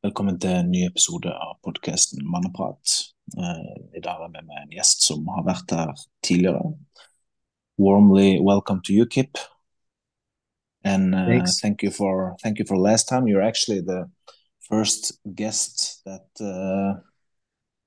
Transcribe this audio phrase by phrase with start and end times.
[0.00, 2.92] Velkommen til en ny episode av podkasten Manneprat.
[3.36, 5.90] Uh, I dag har jeg med en gjest som har vært her
[6.24, 6.70] tidligere.
[7.76, 9.36] Warmly welcome to you, Kipp.
[10.84, 13.28] And uh, thank you for thank you for last time.
[13.28, 14.08] You're actually the
[14.70, 16.96] first guest that uh,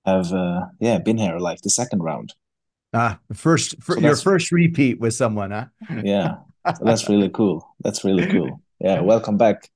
[0.06, 2.36] have uh, yeah been here like the second round.
[2.94, 5.66] Ah, first for, so your first repeat with someone, huh?
[6.04, 6.36] yeah,
[6.78, 7.66] so that's really cool.
[7.84, 8.62] That's really cool.
[8.84, 9.70] Yeah, welcome back.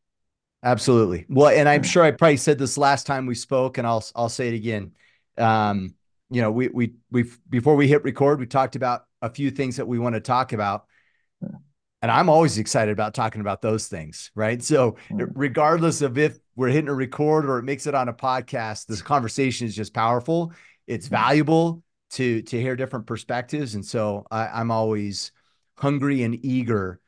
[0.64, 1.26] Absolutely.
[1.30, 4.30] Well, and I'm sure I probably said this last time we spoke, and I'll I'll
[4.30, 4.92] say it again.
[5.38, 5.94] Um,
[6.30, 9.78] you know, we we we before we hit record, we talked about a few things
[9.78, 10.86] that we want to talk about.
[12.02, 14.62] And I'm always excited about talking about those things, right?
[14.62, 18.86] So, regardless of if we're hitting a record or it makes it on a podcast,
[18.86, 20.54] this conversation is just powerful.
[20.86, 25.32] It's valuable to to hear different perspectives, and so I, I'm always
[25.78, 27.00] hungry and eager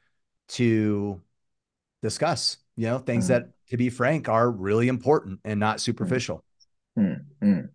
[0.50, 1.22] to
[2.02, 3.28] discuss you know things mm.
[3.28, 6.44] that to be frank are really important and not superficial
[6.98, 7.20] mm.
[7.44, 7.68] Mm.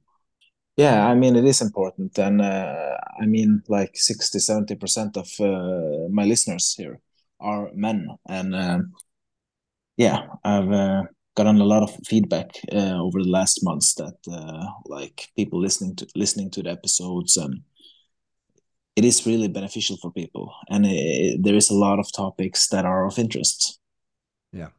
[0.78, 5.28] yeah i mean it is important and uh, i mean like 60 70 percent of
[5.40, 7.00] uh, my listeners here
[7.38, 8.78] are men and uh,
[9.98, 11.02] yeah i've uh,
[11.36, 15.94] gotten a lot of feedback uh, over the last months that uh, like people listening
[15.96, 17.60] to listening to the episodes and
[18.96, 22.86] it is really beneficial for people and it, there is a lot of topics that
[22.86, 23.78] are of interest
[24.50, 24.70] yeah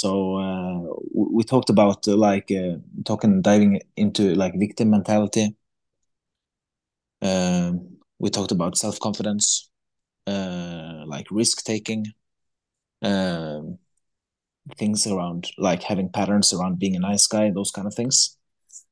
[0.00, 5.54] so uh, we talked about uh, like uh, talking diving into like victim mentality.
[7.20, 9.68] Um, we talked about self confidence,
[10.26, 12.06] uh, like risk taking,
[13.02, 13.76] um,
[14.78, 18.38] things around like having patterns around being a nice guy, those kind of things.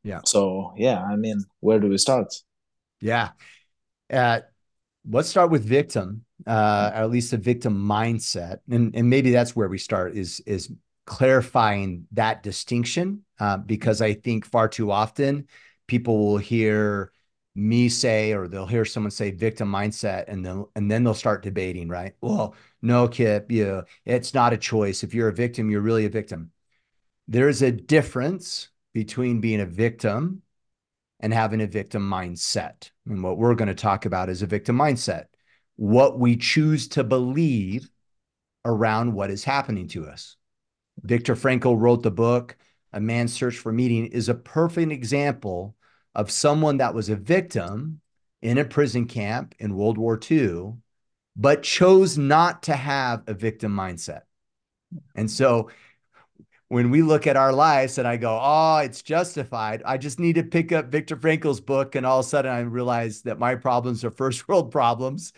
[0.05, 0.20] Yeah.
[0.27, 2.34] So yeah, I mean, where do we start?
[3.01, 3.31] Yeah.
[4.12, 4.41] Uh,
[5.09, 9.56] let's start with victim, uh, or at least the victim mindset, and and maybe that's
[9.56, 10.14] where we start.
[10.14, 10.70] Is is
[11.09, 15.48] clarifying that distinction uh, because I think far too often
[15.87, 17.12] people will hear
[17.55, 21.42] me say or they'll hear someone say victim mindset and then and then they'll start
[21.42, 22.13] debating right?
[22.20, 25.02] Well no Kipp yeah it's not a choice.
[25.02, 26.51] If you're a victim you're really a victim.
[27.27, 30.42] There's a difference between being a victim
[31.20, 32.90] and having a victim mindset.
[33.07, 35.25] And what we're going to talk about is a victim mindset.
[35.77, 37.90] What we choose to believe
[38.64, 40.36] around what is happening to us
[41.03, 42.57] Viktor Frankl wrote the book,
[42.92, 45.77] A Man's Search for Meaning, is a perfect example
[46.14, 48.01] of someone that was a victim
[48.42, 50.75] in a prison camp in World War II,
[51.37, 54.23] but chose not to have a victim mindset.
[55.14, 55.70] And so
[56.69, 60.35] when we look at our lives and I go, oh, it's justified, I just need
[60.35, 61.95] to pick up Viktor Frankl's book.
[61.95, 65.33] And all of a sudden I realize that my problems are first world problems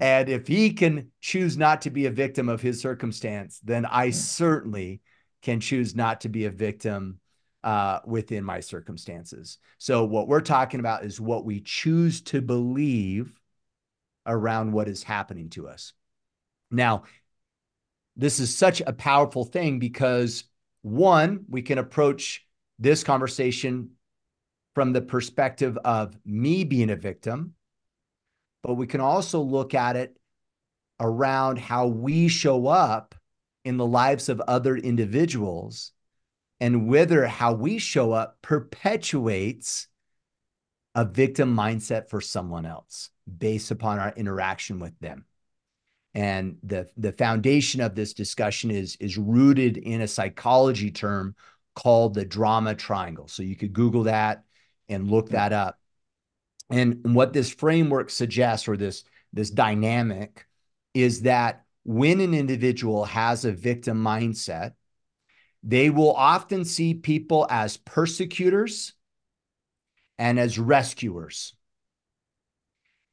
[0.00, 4.10] and if he can choose not to be a victim of his circumstance, then I
[4.10, 5.00] certainly
[5.42, 7.20] can choose not to be a victim
[7.62, 9.58] uh, within my circumstances.
[9.78, 13.38] So, what we're talking about is what we choose to believe
[14.26, 15.92] around what is happening to us.
[16.70, 17.04] Now,
[18.16, 20.44] this is such a powerful thing because
[20.82, 22.46] one, we can approach
[22.78, 23.90] this conversation
[24.74, 27.54] from the perspective of me being a victim
[28.64, 30.16] but we can also look at it
[30.98, 33.14] around how we show up
[33.64, 35.92] in the lives of other individuals
[36.60, 39.86] and whether how we show up perpetuates
[40.94, 45.26] a victim mindset for someone else based upon our interaction with them.
[46.14, 51.34] And the, the foundation of this discussion is, is rooted in a psychology term
[51.74, 53.28] called the drama triangle.
[53.28, 54.44] So you could Google that
[54.88, 55.78] and look that up.
[56.70, 60.46] And what this framework suggests, or this, this dynamic,
[60.94, 64.72] is that when an individual has a victim mindset,
[65.62, 68.94] they will often see people as persecutors
[70.18, 71.54] and as rescuers.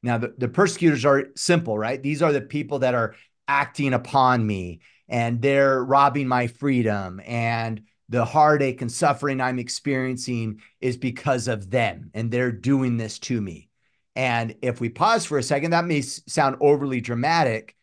[0.02, 2.02] Now, the, the persecutors are simple, right?
[2.02, 3.14] These are the people that are
[3.46, 7.82] acting upon me and they're robbing my freedom and
[8.12, 13.40] the heartache and suffering I'm experiencing is because of them and they're doing this to
[13.40, 13.70] me.
[14.14, 17.74] And if we pause for a second, that may sound overly dramatic,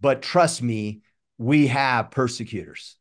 [0.00, 1.02] but trust me,
[1.38, 2.96] we have persecutors,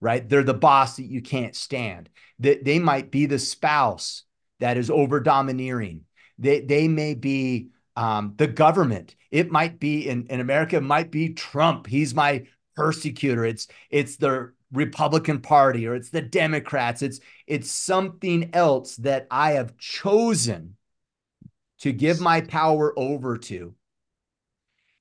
[0.00, 0.28] right?
[0.28, 2.10] They're the boss that you can't stand.
[2.40, 4.24] They, they might be the spouse
[4.58, 6.00] that is over domineering.
[6.36, 9.14] They, they may be um, the government.
[9.30, 11.86] It might be in, in America, it might be Trump.
[11.86, 13.44] He's my persecutor.
[13.44, 17.02] It's it's the Republican Party or it's the Democrats.
[17.02, 20.76] It's it's something else that I have chosen
[21.80, 23.74] to give my power over to.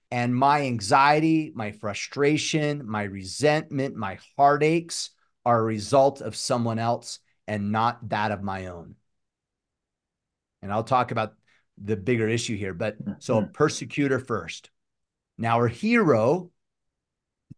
[0.09, 5.09] And my anxiety, my frustration, my resentment, my heartaches
[5.45, 8.95] are a result of someone else and not that of my own.
[10.61, 11.33] And I'll talk about
[11.77, 13.51] the bigger issue here, but so a Mm-hmm.
[13.51, 14.69] persecutor first.
[15.37, 16.51] Now, a hero,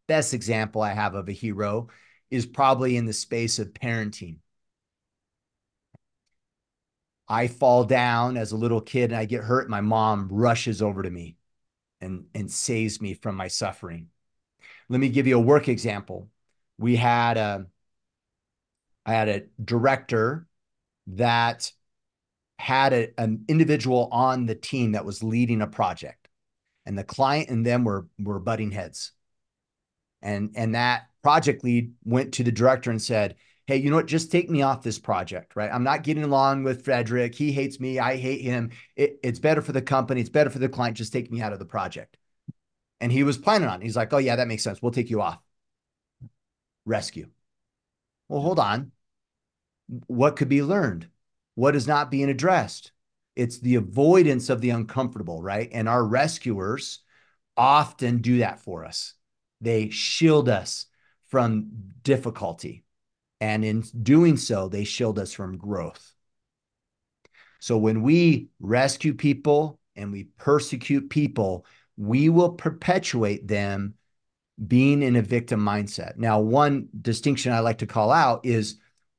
[0.10, 1.88] best example I have of a hero
[2.32, 4.38] is probably in the space of parenting.
[7.28, 9.70] I fall down as a little kid and I get hurt.
[9.70, 11.38] My mom rushes over to me
[12.02, 14.08] and, and saves me from my suffering.
[14.90, 16.28] Let me give you a work example.
[16.80, 17.68] We had a,
[19.06, 20.48] I had a director
[21.06, 21.72] that
[22.58, 26.28] had a, an individual on the team that was leading a project,
[26.86, 29.12] and the client and them were were butting heads.
[30.22, 33.36] And and that project lead went to the director and said,
[33.68, 34.06] "Hey, you know what?
[34.08, 35.72] Just take me off this project, right?
[35.72, 37.36] I'm not getting along with Frederick.
[37.36, 38.00] He hates me.
[38.00, 38.72] I hate him.
[38.96, 40.22] It, it's better for the company.
[40.22, 40.98] It's better for the client.
[40.98, 42.18] Just take me out of the project."
[43.02, 43.82] And he was planning on.
[43.82, 43.86] It.
[43.86, 44.82] He's like, "Oh yeah, that makes sense.
[44.82, 45.40] We'll take you off."
[46.86, 47.30] Rescue.
[48.28, 48.92] Well, hold on.
[50.08, 51.08] What could be learned?
[51.56, 52.92] What is not being addressed?
[53.36, 55.70] It's the avoidance of the uncomfortable, right?
[55.72, 57.00] And our rescuers
[57.58, 59.14] often do that for us.
[59.62, 60.86] They shield us
[61.28, 61.68] from
[62.04, 62.84] difficulty.
[63.42, 66.14] And in doing so, they shield us from growth.
[67.60, 71.66] So when we rescue people and we persecute people,
[71.98, 73.96] we will perpetuate them
[74.68, 76.18] being in a victim mindset.
[76.18, 78.78] Now, one distinction I like to call out is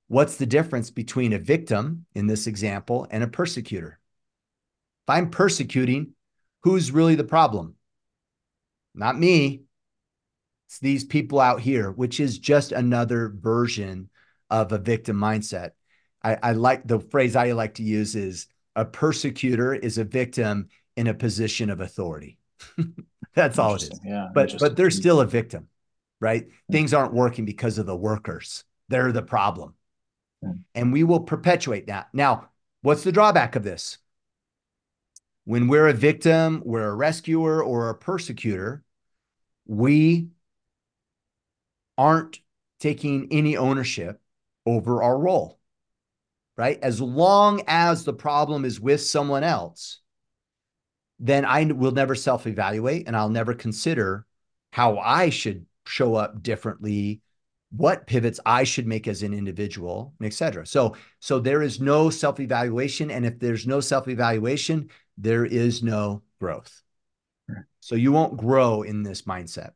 [0.09, 3.99] what's the difference between a victim in this example and a persecutor?
[5.07, 6.13] If I'm persecuting,
[6.63, 7.75] who's really the problem?
[8.95, 9.63] Not me.
[10.79, 14.09] These people out here, which is just another version
[14.51, 15.71] of a victim mindset.
[16.23, 18.47] I, I like the phrase I like to use is
[18.77, 22.39] a persecutor is a victim in a position of authority.
[23.35, 24.01] That's all it is.
[24.05, 25.69] Yeah, but but they're still a victim,
[26.21, 26.49] right?
[26.71, 28.65] Things aren't working because of the workers.
[28.89, 29.75] They're the problem.
[30.43, 30.53] Yeah.
[30.75, 32.09] And we will perpetuate that.
[32.13, 32.49] Now,
[32.83, 33.99] what's the drawback of this?
[35.45, 38.85] When we're a victim, we're a rescuer or a persecutor,
[39.67, 40.29] we
[42.01, 42.41] aren't
[42.81, 44.23] taking any ownership
[44.65, 45.61] over our role,
[46.57, 46.79] right?
[46.83, 50.01] As long as the problem is with someone else,
[51.19, 54.25] then I will never self evaluate and I'll never consider
[54.73, 57.21] how I should show up differently,
[57.71, 60.65] what pivots I should make as an individual, et cetera.
[60.65, 63.11] So, so there is no self evaluation.
[63.11, 64.89] And if there's no self evaluation,
[65.19, 66.81] there is no growth.
[67.81, 69.73] So you won't grow in this mindset.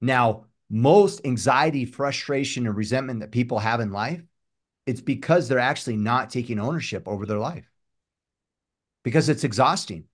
[0.00, 4.22] Now, most anxiety, frustration, and resentment that people have in life,
[4.86, 7.70] it's because they're actually not taking ownership over their life
[9.02, 10.04] because it's exhausting.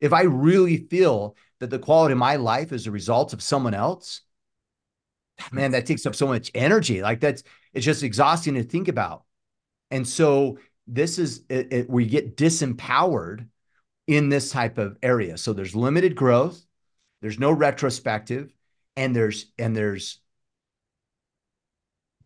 [0.00, 3.74] If I really feel that the quality of my life is a result of someone
[3.74, 4.22] else,
[5.52, 7.02] man, that takes up so much energy.
[7.02, 9.24] Like that's it's just exhausting to think about.
[9.90, 13.46] And so this is it, it, we get disempowered
[14.06, 15.38] in this type of area.
[15.38, 16.60] So there's limited growth,
[17.20, 18.52] there's no retrospective,
[18.96, 20.18] and there's and there's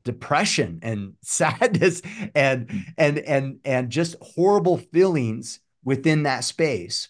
[0.05, 2.03] depression and sadness
[2.35, 7.09] and and and and just horrible feelings within that space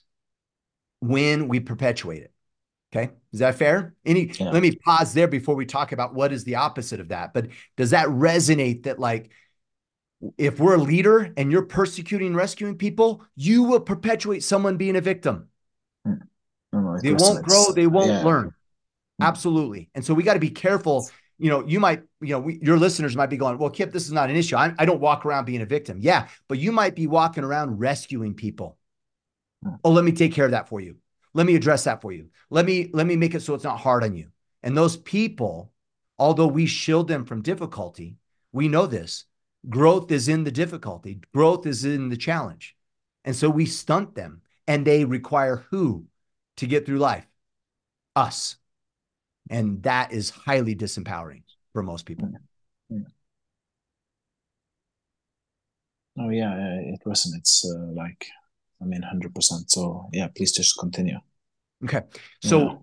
[1.00, 2.32] when we perpetuate it.
[2.94, 3.12] Okay.
[3.32, 3.94] Is that fair?
[4.04, 4.50] Any yeah.
[4.50, 7.34] let me pause there before we talk about what is the opposite of that.
[7.34, 9.30] But does that resonate that like
[10.38, 15.00] if we're a leader and you're persecuting rescuing people, you will perpetuate someone being a
[15.00, 15.48] victim.
[16.04, 16.14] Hmm.
[16.72, 18.24] Oh, no, they won't grow, they won't yeah.
[18.24, 18.54] learn.
[19.20, 19.90] Absolutely.
[19.94, 21.08] And so we got to be careful.
[21.38, 24.06] You know, you might, you know, we, your listeners might be going, well, Kipp, this
[24.06, 24.56] is not an issue.
[24.56, 25.98] I, I don't walk around being a victim.
[26.00, 26.28] Yeah.
[26.48, 28.78] But you might be walking around rescuing people.
[29.62, 29.74] Hmm.
[29.84, 30.96] Oh, let me take care of that for you.
[31.34, 32.28] Let me address that for you.
[32.48, 34.28] Let me let me make it so it's not hard on you.
[34.62, 35.70] And those people,
[36.18, 38.16] although we shield them from difficulty,
[38.52, 39.26] we know this.
[39.68, 41.20] Growth is in the difficulty.
[41.34, 42.74] Growth is in the challenge.
[43.24, 46.06] And so we stunt them and they require who
[46.56, 47.26] to get through life?
[48.14, 48.56] Us.
[49.50, 52.30] And that is highly disempowering for most people.
[56.18, 58.26] Oh yeah, it resonates uh, like
[58.80, 59.70] I mean, hundred percent.
[59.70, 61.18] So yeah, please just continue.
[61.84, 62.02] Okay.
[62.42, 62.74] So yeah.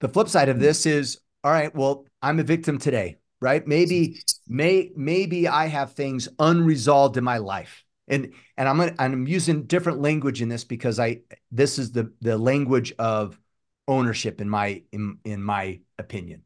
[0.00, 1.74] the flip side of this is, all right.
[1.74, 3.66] Well, I'm a victim today, right?
[3.66, 9.26] Maybe, may maybe I have things unresolved in my life, and and I'm gonna, I'm
[9.26, 11.20] using different language in this because I
[11.50, 13.38] this is the the language of
[13.88, 16.42] ownership in my in in my opinion.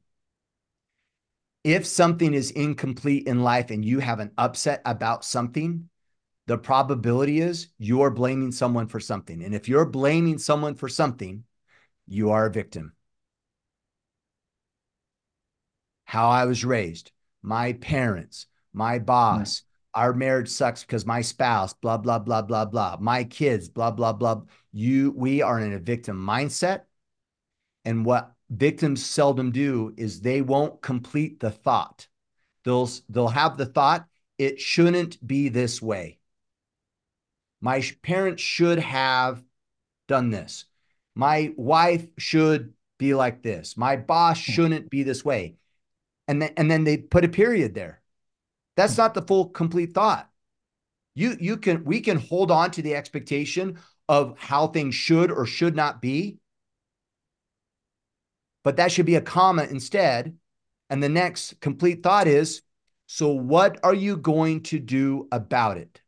[1.63, 5.91] If something is incomplete in life and you have an upset about something,
[6.47, 9.43] the probability is you're blaming someone for something.
[9.43, 11.45] And if you're blaming someone for something,
[12.09, 12.95] you are a victim.
[16.05, 19.63] How I was raised, my parents, my boss, mm.
[19.95, 24.13] our marriage sucks because my spouse, blah, blah, blah, blah, blah, my kids, blah, blah,
[24.13, 24.41] blah.
[24.73, 26.81] You, we are in a victim mindset.
[27.85, 32.09] And what victims seldom do is they won't complete the thought.
[32.65, 34.07] They'll, they'll have the thought,
[34.39, 36.19] it shouldn't be this way.
[37.61, 39.43] My parents should have
[40.09, 40.65] done this.
[41.15, 43.77] My wife should be like this.
[43.77, 44.53] My boss hmm.
[44.53, 45.57] shouldn't be this way.
[46.29, 48.01] And then, and then they put a period there
[48.81, 49.03] that's hmm.
[49.03, 50.29] not the full complete thought.
[51.15, 55.45] You you can we can hold on to the expectation of how things should or
[55.45, 56.39] should not be.
[58.63, 60.37] But that should be a comma instead.
[60.89, 62.63] And the next complete thought is
[63.07, 66.01] so what are you going to do about it?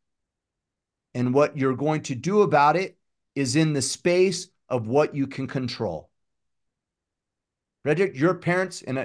[1.14, 2.96] And what you're going to do about it
[3.34, 6.10] is in the space of what you can control.
[7.82, 8.98] Frederick, your parents, and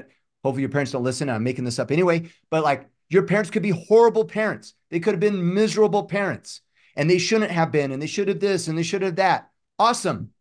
[0.44, 1.30] hopefully your parents don't listen.
[1.30, 4.74] I'm making this up anyway, but like your parents could be horrible parents.
[4.90, 6.62] They could have been miserable parents
[6.96, 9.50] and they shouldn't have been, and they should have this and they should have that.
[9.78, 10.32] Awesome.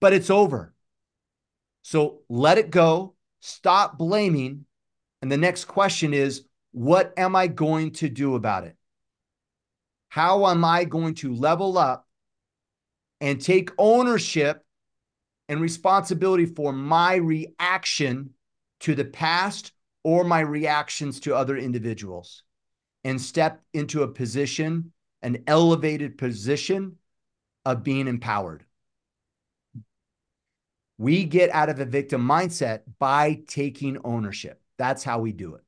[0.00, 0.73] But it's over.
[1.84, 3.14] So let it go.
[3.40, 4.64] Stop blaming.
[5.20, 8.74] And the next question is what am I going to do about it?
[10.08, 12.08] How am I going to level up
[13.20, 14.64] and take ownership
[15.48, 18.30] and responsibility for my reaction
[18.80, 19.72] to the past
[20.04, 22.44] or my reactions to other individuals
[23.04, 26.96] and step into a position, an elevated position
[27.66, 28.64] of being empowered.
[30.98, 34.60] We get out of a victim mindset by taking ownership.
[34.78, 35.62] That's how we do it.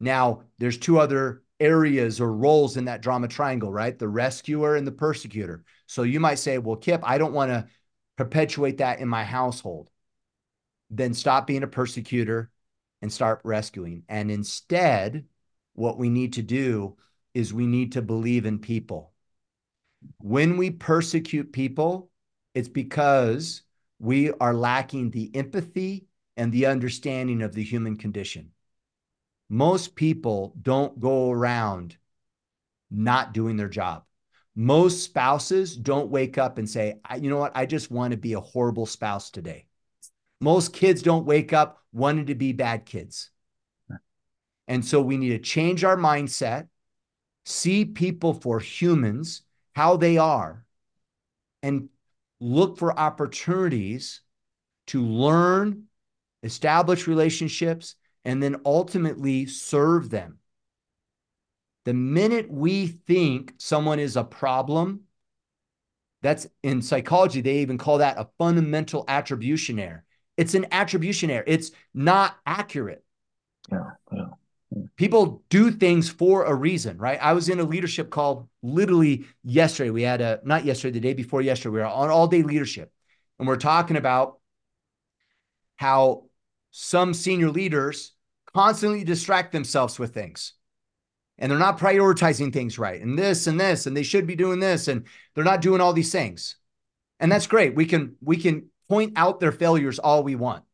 [0.00, 3.96] Now, there's two other areas or roles in that drama triangle, right?
[3.96, 5.64] The rescuer and the persecutor.
[5.86, 7.66] So you might say, well, Kipp, I don't want to
[8.16, 9.90] perpetuate that in my household.
[10.90, 12.50] Then stop being a persecutor
[13.00, 14.02] and start rescuing.
[14.08, 15.24] And instead,
[15.74, 16.96] what we need to do
[17.34, 19.12] is we need to believe in people.
[20.18, 22.10] When we persecute people,
[22.54, 23.62] it's because
[23.98, 26.06] we are lacking the empathy
[26.36, 28.50] and the understanding of the human condition.
[29.48, 31.96] Most people don't go around
[32.90, 34.04] not doing their job.
[34.54, 38.34] Most spouses don't wake up and say, you know what, I just want to be
[38.34, 39.66] a horrible spouse today.
[40.40, 43.30] Most kids don't wake up wanting to be bad kids.
[44.68, 46.68] And so we need to change our mindset,
[47.44, 49.42] see people for humans,
[49.74, 50.64] how they are,
[51.62, 51.88] and
[52.42, 54.20] look for opportunities
[54.88, 55.84] to learn,
[56.42, 57.94] establish relationships,
[58.24, 60.38] and then ultimately serve them.
[61.84, 65.02] The minute we think someone is a problem,
[66.22, 70.04] that's in psychology, they even call that a fundamental attribution error.
[70.36, 71.44] It's an attribution error.
[71.46, 73.04] It's not accurate.
[73.70, 74.26] Yeah, yeah.
[74.96, 77.18] People do things for a reason, right?
[77.20, 79.90] I was in a leadership call literally yesterday.
[79.90, 82.90] We had a, not yesterday, the day before yesterday, we were on all day leadership.
[83.38, 84.38] And we're talking about
[85.76, 86.24] how
[86.70, 88.12] some senior leaders
[88.54, 90.54] constantly distract themselves with things
[91.38, 94.60] and they're not prioritizing things right and this and this and they should be doing
[94.60, 96.56] this and they're not doing all these things
[97.18, 100.64] and that's great we can we can point out their failures all we want.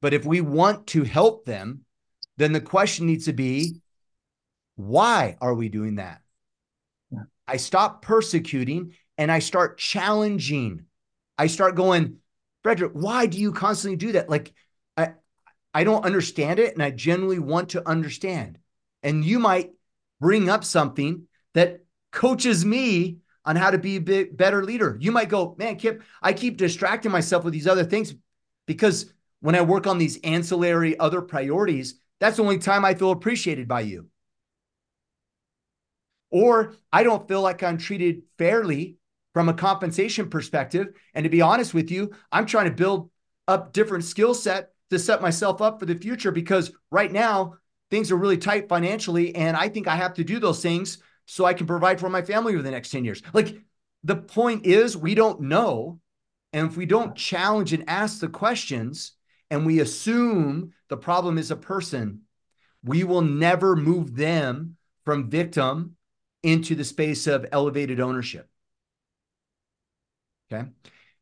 [0.00, 1.84] But if we want to help them,
[2.36, 3.80] then the question needs to be
[4.76, 6.22] why are we doing that?
[7.46, 10.86] I stop persecuting and I start challenging.
[11.36, 12.16] I start going,
[12.62, 14.30] Frederick, why do you constantly do that?
[14.30, 14.52] Like,
[14.96, 15.12] I,
[15.74, 18.58] I don't understand it and I genuinely want to understand.
[19.02, 19.72] And you might
[20.20, 21.80] bring up something that
[22.12, 24.96] coaches me on how to be a bit better leader.
[25.00, 28.14] You might go, man, Kipp, I keep distracting myself with these other things
[28.66, 33.10] because when I work on these ancillary other priorities, that's the only time I feel
[33.10, 34.06] appreciated by you.
[36.30, 38.96] Or I don't feel like I'm treated fairly
[39.34, 40.94] from a compensation perspective.
[41.14, 43.10] And to be honest with you, I'm trying to build
[43.48, 47.54] up different skill set to set myself up for the future because right now
[47.90, 49.34] things are really tight financially.
[49.34, 52.22] And I think I have to do those things so I can provide for my
[52.22, 53.20] family over the next 10 years.
[53.32, 53.58] Like
[54.04, 55.98] the point is, we don't know.
[56.52, 59.16] And if we don't challenge and ask the questions
[59.50, 62.20] and we assume the problem is a person,
[62.84, 65.96] we will never move them from victim
[66.42, 68.48] into the space of elevated ownership.
[70.52, 70.68] Okay.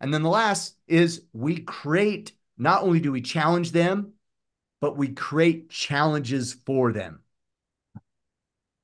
[0.00, 4.14] And then the last is we create, not only do we challenge them,
[4.80, 7.20] but we create challenges for them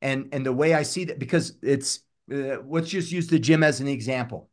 [0.02, 2.00] and and the way I see that because it's
[2.32, 4.50] uh, let's just use the gym as an example.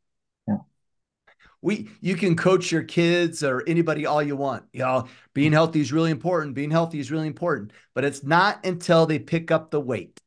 [1.64, 4.66] We you can coach your kids or anybody all you want.
[4.74, 5.54] You know, being mm-hmm.
[5.54, 6.56] healthy is really important.
[6.56, 10.22] Being healthy is really important, but it's not until they pick up the weight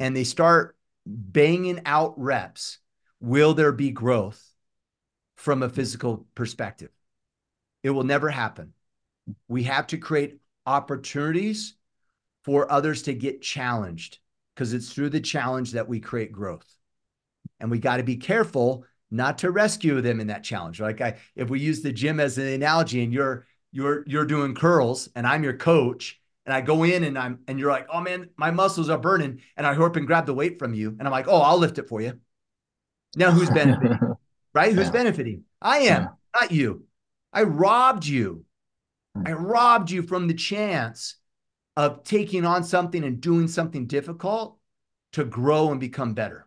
[0.00, 0.76] and they start
[1.06, 2.78] banging out reps
[3.20, 4.42] will there be growth
[5.36, 6.90] from a physical perspective.
[7.82, 8.72] It will never happen.
[9.46, 11.74] We have to create opportunities
[12.44, 14.18] for others to get challenged
[14.54, 16.66] because it's through the challenge that we create growth.
[17.60, 20.80] And we got to be careful not to rescue them in that challenge.
[20.80, 24.54] Like I, if we use the gym as an analogy and you're you're you're doing
[24.54, 28.00] curls and I'm your coach and I go in and I'm and you're like, "Oh
[28.00, 31.06] man, my muscles are burning." And I hurry and grab the weight from you and
[31.06, 32.18] I'm like, "Oh, I'll lift it for you."
[33.16, 33.98] Now who's benefiting?
[34.54, 34.72] right?
[34.72, 34.92] Who's yeah.
[34.92, 35.44] benefiting?
[35.60, 36.08] I am, yeah.
[36.34, 36.84] not you.
[37.32, 38.44] I robbed you.
[39.16, 39.22] Hmm.
[39.26, 41.16] I robbed you from the chance
[41.76, 44.58] of taking on something and doing something difficult
[45.12, 46.43] to grow and become better.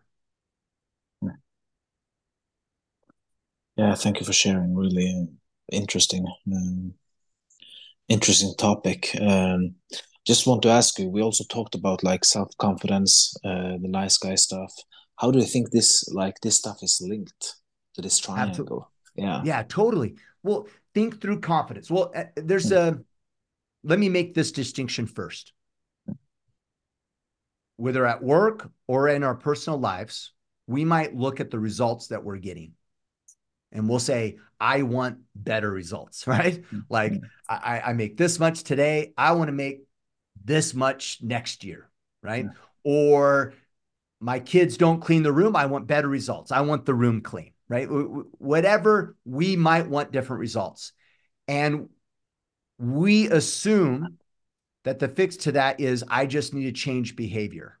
[3.78, 4.74] Yeah, thank you for sharing.
[4.74, 5.28] Really
[5.70, 6.94] interesting, um,
[8.08, 9.16] interesting topic.
[9.20, 9.76] Um,
[10.26, 11.08] just want to ask you.
[11.08, 14.74] We also talked about like self confidence, uh, the nice guy stuff.
[15.16, 17.54] How do you think this like this stuff is linked
[17.94, 18.50] to this triangle?
[18.50, 18.78] Absolutely.
[19.14, 20.16] Yeah, yeah, totally.
[20.42, 21.88] Well, think through confidence.
[21.88, 22.98] Well, uh, there's a
[23.84, 25.52] let me make this distinction first.
[27.76, 30.32] Whether at work or in our personal lives,
[30.66, 32.72] we might look at the results that we're getting
[33.72, 36.62] and we'll say, I want better results, right?
[36.62, 36.80] Mm-hmm.
[36.88, 37.14] Like
[37.48, 39.12] I, I make this much today.
[39.16, 39.82] I want to make
[40.44, 41.90] this much next year,
[42.22, 42.44] right?
[42.44, 42.50] Yeah.
[42.84, 43.54] Or
[44.20, 45.54] my kids don't clean the room.
[45.54, 46.50] I want better results.
[46.50, 47.86] I want the room clean, right?
[47.86, 50.92] Whatever we might want different results.
[51.46, 51.88] And
[52.78, 54.18] we assume
[54.84, 57.78] that the fix to that is I just need to change behavior.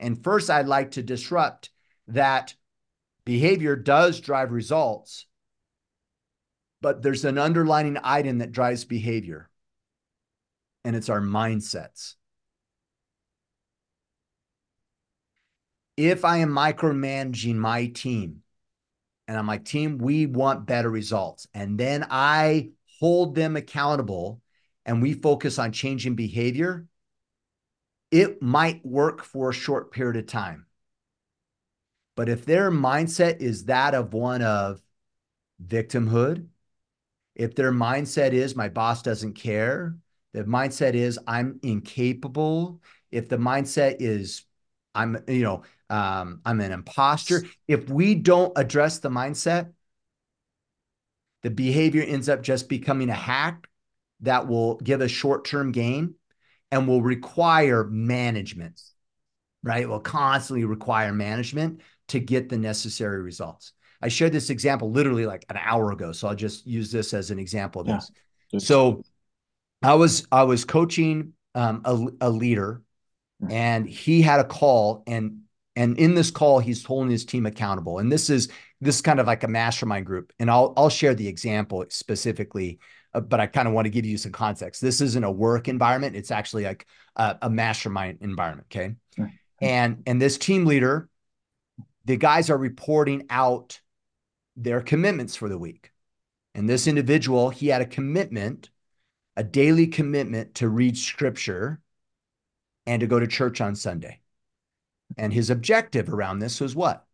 [0.00, 1.70] And first, I'd like to disrupt
[2.08, 2.54] that
[3.24, 5.26] behavior does drive results,
[6.80, 9.50] but there's an underlining item that drives behavior,
[10.84, 12.14] and it's our mindsets.
[15.96, 18.42] If I am micromanaging my team,
[19.28, 21.46] and I'm like, team, we want better results.
[21.54, 24.40] And then I hold them accountable
[24.84, 26.86] and we focus on changing behavior,
[28.10, 30.66] it might work for a short period of time.
[32.16, 34.80] But if their mindset is that of one of
[35.64, 36.46] victimhood,
[37.34, 39.96] if their mindset is my boss doesn't care,
[40.32, 44.44] the mindset is I'm incapable, if the mindset is
[44.94, 49.72] I'm, you know, um, I'm an imposter, if we don't address the mindset,
[51.42, 53.68] the behavior ends up just becoming a hack
[54.20, 56.14] that will give a short term gain
[56.70, 58.80] and will require management,
[59.62, 59.88] right?
[59.88, 63.72] Will constantly require management to get the necessary results.
[64.00, 67.30] I shared this example literally like an hour ago, so I'll just use this as
[67.30, 68.10] an example of this.
[68.64, 69.02] So
[69.82, 72.82] I was I was coaching um, a, a leader,
[73.42, 73.52] mm.
[73.52, 75.42] and he had a call, and
[75.74, 77.98] and in this call, he's holding his team accountable.
[77.98, 78.48] And this is
[78.80, 80.32] this is kind of like a mastermind group.
[80.38, 82.80] And I'll I'll share the example specifically,
[83.14, 84.82] uh, but I kind of want to give you some context.
[84.82, 86.86] This isn't a work environment; it's actually like
[87.16, 88.66] a, a mastermind environment.
[88.70, 88.94] Okay,
[89.60, 91.08] and and this team leader,
[92.04, 93.80] the guys are reporting out
[94.56, 95.92] their commitments for the week.
[96.54, 98.70] And this individual, he had a commitment,
[99.36, 101.80] a daily commitment to read scripture
[102.86, 104.20] and to go to church on Sunday.
[105.16, 107.06] And his objective around this was what?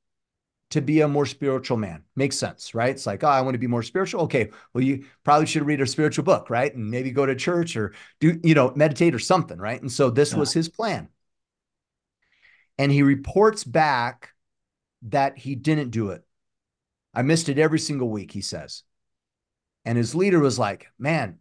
[0.71, 2.05] To be a more spiritual man.
[2.17, 2.91] Makes sense, right?
[2.91, 4.23] It's like, oh, I want to be more spiritual.
[4.23, 6.75] Okay, well, you probably should read a spiritual book, right?
[6.75, 9.81] And maybe go to church or do, you know, meditate or something, right?
[9.81, 10.39] And so this yeah.
[10.39, 11.09] was his plan.
[12.77, 14.33] And he reports back
[15.03, 16.25] that he didn't do it.
[17.15, 18.83] I missed it every single week, he says.
[19.85, 21.39] And his leader was like, man,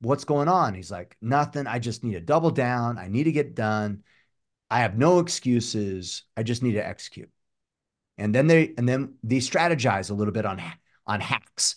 [0.00, 0.74] what's going on?
[0.74, 1.66] He's like, nothing.
[1.66, 2.98] I just need to double down.
[2.98, 4.02] I need to get done.
[4.70, 6.22] I have no excuses.
[6.36, 7.30] I just need to execute.
[8.18, 10.62] And then they and then they strategize a little bit on
[11.06, 11.76] on hacks.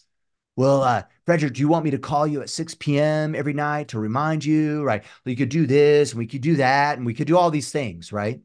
[0.56, 3.34] Well, uh, Frederick, do you want me to call you at 6 p.m.
[3.34, 4.84] every night to remind you?
[4.84, 5.02] Right.
[5.04, 7.50] Well, you could do this and we could do that and we could do all
[7.50, 8.40] these things, right?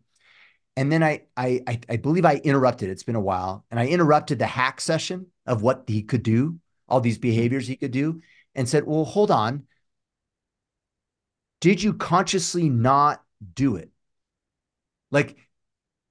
[0.78, 2.88] And then I, I I believe I interrupted.
[2.88, 6.60] It's been a while, and I interrupted the hack session of what he could do,
[6.88, 7.22] all these mm-hmm.
[7.22, 8.22] behaviors he could do,
[8.54, 9.66] and said, "Well, hold on.
[11.60, 13.20] Did you consciously not
[13.54, 13.90] do it?
[15.10, 15.36] Like,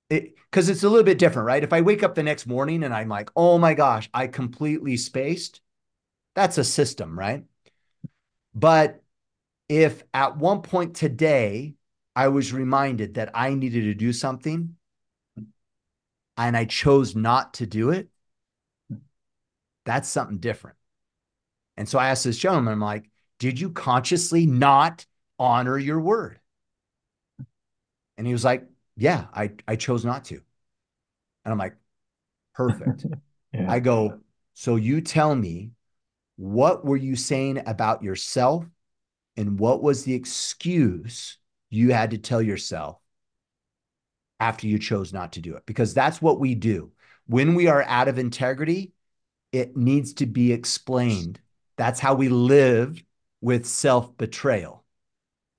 [0.10, 1.63] it because it's a little bit different, right?
[1.63, 4.97] If I wake up the next morning and I'm like, oh my gosh, I completely
[4.97, 5.62] spaced,
[6.36, 7.45] that's a system, right?
[8.53, 9.01] But
[9.69, 11.75] if at one point today
[12.17, 14.75] I was reminded that I needed to do something
[16.36, 18.10] and I chose not to do it,
[19.86, 20.77] That's something different.
[21.77, 25.06] And so I asked this gentleman, I'm like, did you consciously not
[25.38, 26.39] honor your word?
[28.17, 30.41] And he was like, yeah, I, I chose not to.
[31.45, 31.75] And I'm like,
[32.56, 33.06] perfect.
[33.53, 33.71] yeah.
[33.71, 34.21] I go,
[34.56, 35.69] so you tell me,
[36.36, 38.65] what were you saying about yourself?
[39.38, 41.38] And what was the excuse
[41.69, 42.97] you had to tell yourself
[44.39, 45.65] after you chose not to do it?
[45.65, 46.91] Because that's what we do.
[47.27, 48.93] When we are out of integrity,
[49.51, 51.39] it needs to be explained.
[51.77, 53.03] That's how we live
[53.41, 54.84] with self betrayal.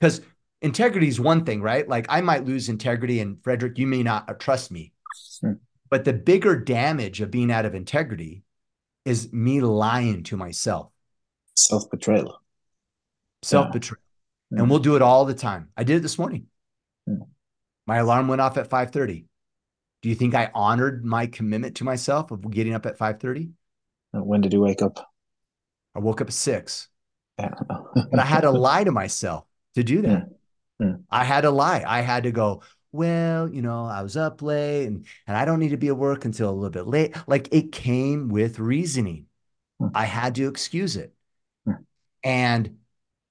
[0.01, 0.21] Because
[0.63, 1.89] integrity is one thing, right?
[1.89, 4.93] Like I might lose integrity, and Frederick, you may not trust me.
[5.41, 5.53] Hmm.
[5.91, 8.43] But the bigger damage of being out of integrity
[9.05, 10.91] is me lying to myself.
[11.55, 12.41] Self betrayal.
[13.43, 14.03] Self betrayal.
[14.51, 14.61] Yeah.
[14.61, 15.69] And we'll do it all the time.
[15.77, 16.47] I did it this morning.
[17.07, 17.17] Yeah.
[17.87, 19.27] My alarm went off at 5:30.
[20.03, 23.51] Do you think I honored my commitment to myself of getting up at 5:30?
[24.15, 25.13] Uh, when did you wake up?
[25.95, 26.89] I woke up at 6.
[27.39, 27.51] Yeah.
[27.95, 30.29] but I had to lie to myself to do that.
[30.81, 30.95] Yeah.
[31.11, 31.85] I had to lie.
[31.87, 35.59] I had to go, well, you know, I was up late and, and I don't
[35.59, 37.17] need to be at work until a little bit late.
[37.27, 39.27] Like it came with reasoning.
[39.79, 39.89] Hmm.
[39.95, 41.15] I had to excuse it.
[42.25, 42.78] And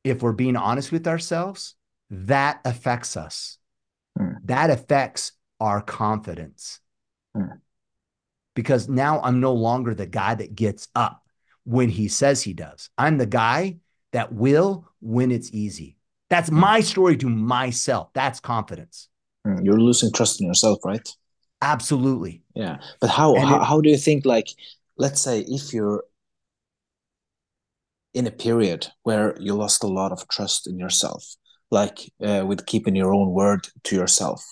[0.10, 1.76] if we're being honest with ourselves,
[2.10, 3.58] that affects us.
[4.18, 4.34] Hmm.
[4.46, 6.80] That affects our confidence.
[8.56, 11.22] Because now I'm no longer the guy that gets up
[11.64, 12.90] when he says he does.
[12.98, 13.78] I'm the guy
[14.14, 15.98] that will when it's easy.
[16.30, 18.10] That's my story to myself.
[18.14, 19.10] That's confidence.
[19.46, 21.08] Mm, you're losing trust in yourself, right?
[21.62, 22.42] Absolutely.
[22.56, 22.78] Yeah.
[23.00, 24.48] But how how, it, how do you think like
[24.98, 26.04] let's say if you're
[28.18, 31.24] in a period where you lost a lot of trust in yourself,
[31.70, 34.44] like uh, with keeping your own word to yourself,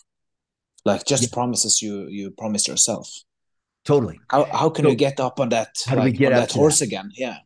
[0.85, 1.29] like just yeah.
[1.33, 3.09] promises you you promise yourself.
[3.83, 4.19] Totally.
[4.29, 5.69] How how can so, we get up on that?
[5.87, 6.85] How like, do we get that horse that?
[6.85, 7.09] again?
[7.15, 7.37] Yeah.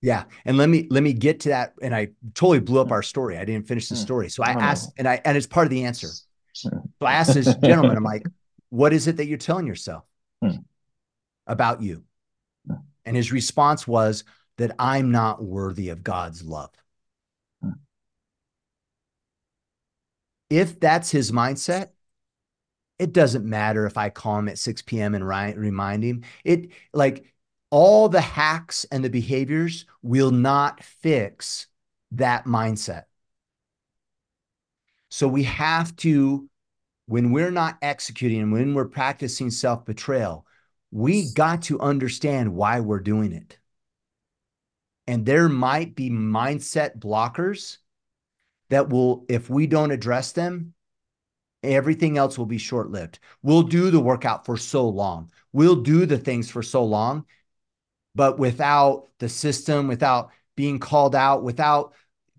[0.00, 1.74] Yeah, and let me let me get to that.
[1.82, 2.92] And I totally blew up mm.
[2.92, 3.36] our story.
[3.36, 4.02] I didn't finish the mm.
[4.06, 6.06] story, so I asked, and I and it's part of the answer.
[6.52, 8.24] So I asked this gentleman, I'm like,
[8.70, 10.04] what is it that you're telling yourself
[11.48, 12.04] about you?
[13.04, 14.22] And his response was
[14.58, 16.70] that I'm not worthy of God's love.
[20.50, 21.90] If that's his mindset,
[22.98, 25.14] it doesn't matter if I call him at 6 p.m.
[25.14, 26.24] and remind him.
[26.44, 27.32] It like
[27.70, 31.66] all the hacks and the behaviors will not fix
[32.12, 33.04] that mindset.
[35.10, 36.48] So we have to,
[37.06, 40.46] when we're not executing and when we're practicing self betrayal,
[40.90, 43.58] we got to understand why we're doing it.
[45.08, 47.78] And there might be mindset blockers
[48.68, 50.74] that will, if we don't address them,
[51.62, 53.18] everything else will be short lived.
[53.42, 57.24] We'll do the workout for so long, we'll do the things for so long,
[58.14, 61.94] but without the system, without being called out, without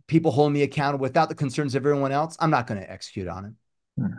[0.06, 3.28] people holding me accountable without the concerns of everyone else, I'm not going to execute
[3.28, 3.54] on it.
[4.02, 4.18] Hmm.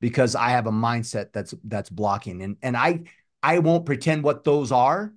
[0.00, 2.42] Because I have a mindset that's that's blocking.
[2.42, 3.04] And and I
[3.42, 5.14] I won't pretend what those are.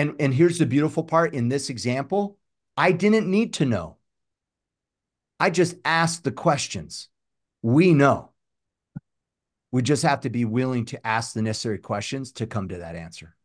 [0.00, 2.38] And and here's the beautiful part in this example,
[2.74, 3.98] I didn't need to know.
[5.38, 7.10] I just asked the questions.
[7.60, 8.30] We know.
[9.70, 12.96] We just have to be willing to ask the necessary questions to come to that
[12.96, 13.36] answer.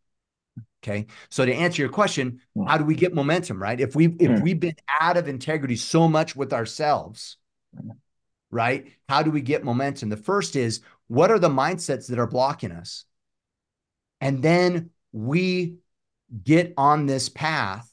[0.82, 1.08] Okay.
[1.30, 2.64] So to answer your question, hmm.
[2.64, 3.78] how do we get momentum, right?
[3.78, 4.42] If we if hmm.
[4.42, 7.36] we've been out of integrity so much with ourselves,
[8.50, 8.94] right?
[9.10, 10.08] How do we get momentum?
[10.08, 13.04] The first is what are the mindsets that are blocking us?
[14.22, 15.80] And then we
[16.44, 17.90] get on this path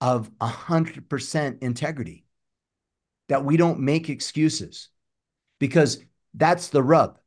[0.00, 2.24] of 100% integrity
[3.28, 4.88] that we don't make excuses
[5.58, 7.18] because that's the rub.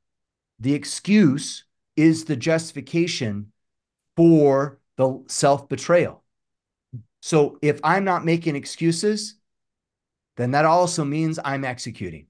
[0.60, 3.52] The excuse is the justification
[4.16, 6.24] for the self betrayal.
[7.22, 9.36] So if I'm not making excuses,
[10.38, 12.28] then that also means I'm executing.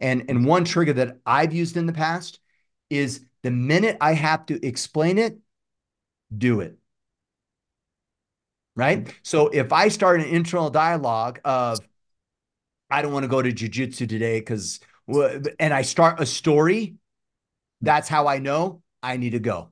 [0.00, 2.40] And, and one trigger that I've used in the past
[2.90, 5.38] is the minute I have to explain it,
[6.36, 6.78] do it.
[8.74, 9.12] Right.
[9.22, 11.78] So if I start an internal dialogue of,
[12.90, 14.80] I don't want to go to jujitsu today because,
[15.58, 16.96] and I start a story,
[17.80, 19.70] that's how I know I need to go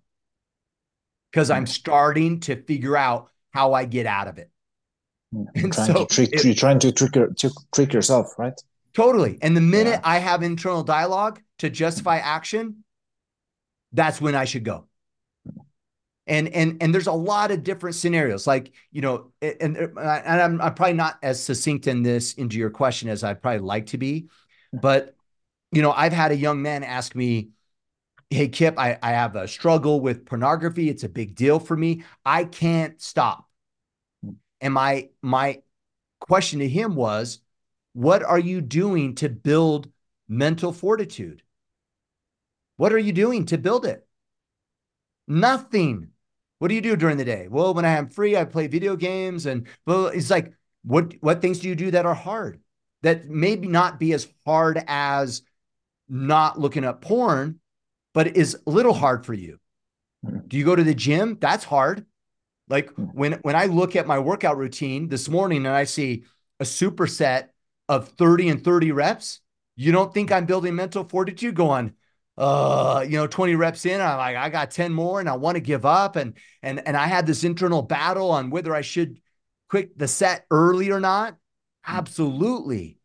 [1.30, 1.68] because I'm mm.
[1.68, 4.50] starting to figure out how I get out of it.
[5.32, 8.54] You're trying so to trick, it, you're trying to trick, to trick yourself, right?
[8.94, 9.38] Totally.
[9.42, 10.08] And the minute yeah.
[10.08, 12.84] I have internal dialogue to justify action,
[13.92, 14.86] that's when I should go.
[16.26, 20.40] And and and there's a lot of different scenarios, like you know, and uh, and
[20.40, 23.86] I'm, I'm probably not as succinct in this into your question as I'd probably like
[23.86, 24.28] to be,
[24.72, 25.14] but
[25.70, 27.50] you know, I've had a young man ask me,
[28.30, 30.88] hey Kipp, I, I have a struggle with pornography.
[30.88, 32.04] It's a big deal for me.
[32.24, 33.48] I can't stop.
[34.60, 35.62] And my my
[36.20, 37.40] question to him was,
[37.92, 39.90] what are you doing to build
[40.26, 41.42] mental fortitude?
[42.76, 44.06] What are you doing to build it?
[45.28, 46.08] Nothing.
[46.64, 47.46] What do you do during the day?
[47.50, 49.44] Well, when I am free, I play video games.
[49.44, 52.58] And well, it's like, what what things do you do that are hard?
[53.02, 55.42] That maybe not be as hard as
[56.08, 57.60] not looking at porn,
[58.14, 59.58] but is a little hard for you.
[60.26, 60.38] Hmm.
[60.48, 61.36] Do you go to the gym?
[61.38, 62.06] That's hard.
[62.70, 63.02] Like hmm.
[63.12, 66.24] when when I look at my workout routine this morning and I see
[66.60, 67.48] a superset
[67.90, 69.40] of 30 and 30 reps,
[69.76, 71.92] you don't think I'm building mental fortitude going,
[72.36, 75.56] uh, you know, 20 reps in, I'm like, I got 10 more and I want
[75.56, 76.16] to give up.
[76.16, 79.20] And and and I had this internal battle on whether I should
[79.68, 81.36] quit the set early or not.
[81.84, 81.96] Hmm.
[81.96, 82.98] Absolutely.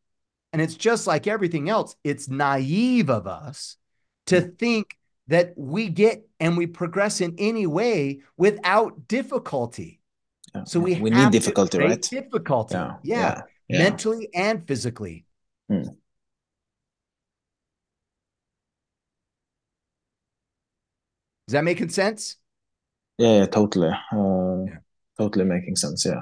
[0.51, 1.95] And it's just like everything else.
[2.03, 3.77] It's naive of us
[4.27, 4.49] to hmm.
[4.51, 9.99] think that we get and we progress in any way without difficulty.
[10.55, 10.63] Yeah.
[10.63, 12.01] So we, we need difficulty, right?
[12.01, 12.73] Difficulty.
[12.73, 12.95] Yeah.
[13.03, 13.41] yeah.
[13.67, 13.77] yeah.
[13.77, 15.25] Mentally and physically.
[15.69, 15.83] Hmm.
[21.49, 22.35] Is that making sense?
[23.17, 23.89] Yeah, yeah totally.
[24.12, 24.77] Uh, yeah.
[25.17, 26.05] Totally making sense.
[26.05, 26.21] Yeah.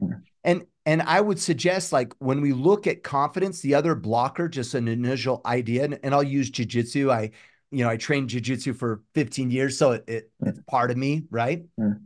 [0.00, 0.22] Mm.
[0.44, 4.74] And and I would suggest like when we look at confidence, the other blocker, just
[4.74, 7.10] an initial idea, and, and I'll use jujitsu.
[7.10, 7.32] I,
[7.72, 10.50] you know, I trained jujitsu for 15 years, so it, it mm.
[10.50, 11.64] it's part of me, right?
[11.76, 12.02] Mm.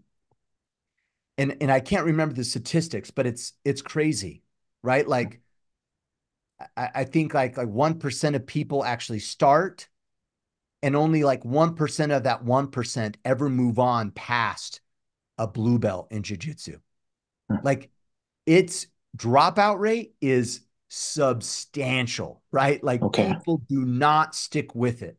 [1.36, 4.42] And and I can't remember the statistics, but it's it's crazy,
[4.82, 5.06] right?
[5.06, 5.42] Like
[6.78, 9.86] I, I think like like one percent of people actually start
[10.84, 14.82] and only like 1% of that 1% ever move on past
[15.38, 16.78] a blue belt in jiu-jitsu.
[17.50, 17.56] Hmm.
[17.62, 17.90] like
[18.46, 22.84] its dropout rate is substantial right?
[22.84, 23.34] Like okay.
[23.34, 25.18] people do not stick with it.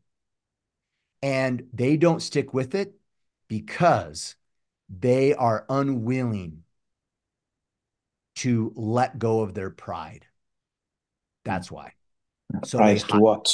[1.22, 2.94] And they don't stick with it
[3.48, 4.36] because
[4.88, 6.64] they are unwilling
[8.36, 10.26] to let go of their pride.
[11.44, 11.94] That's why.
[12.64, 13.52] So pride to what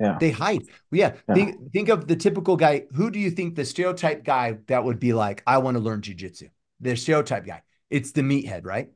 [0.00, 0.16] yeah.
[0.18, 0.62] They hide.
[0.90, 1.14] Yeah.
[1.28, 1.34] yeah.
[1.34, 2.84] Think, think of the typical guy.
[2.94, 6.00] Who do you think the stereotype guy that would be like, I want to learn
[6.00, 6.50] jujitsu?
[6.80, 7.62] The stereotype guy.
[7.90, 8.90] It's the meathead, right?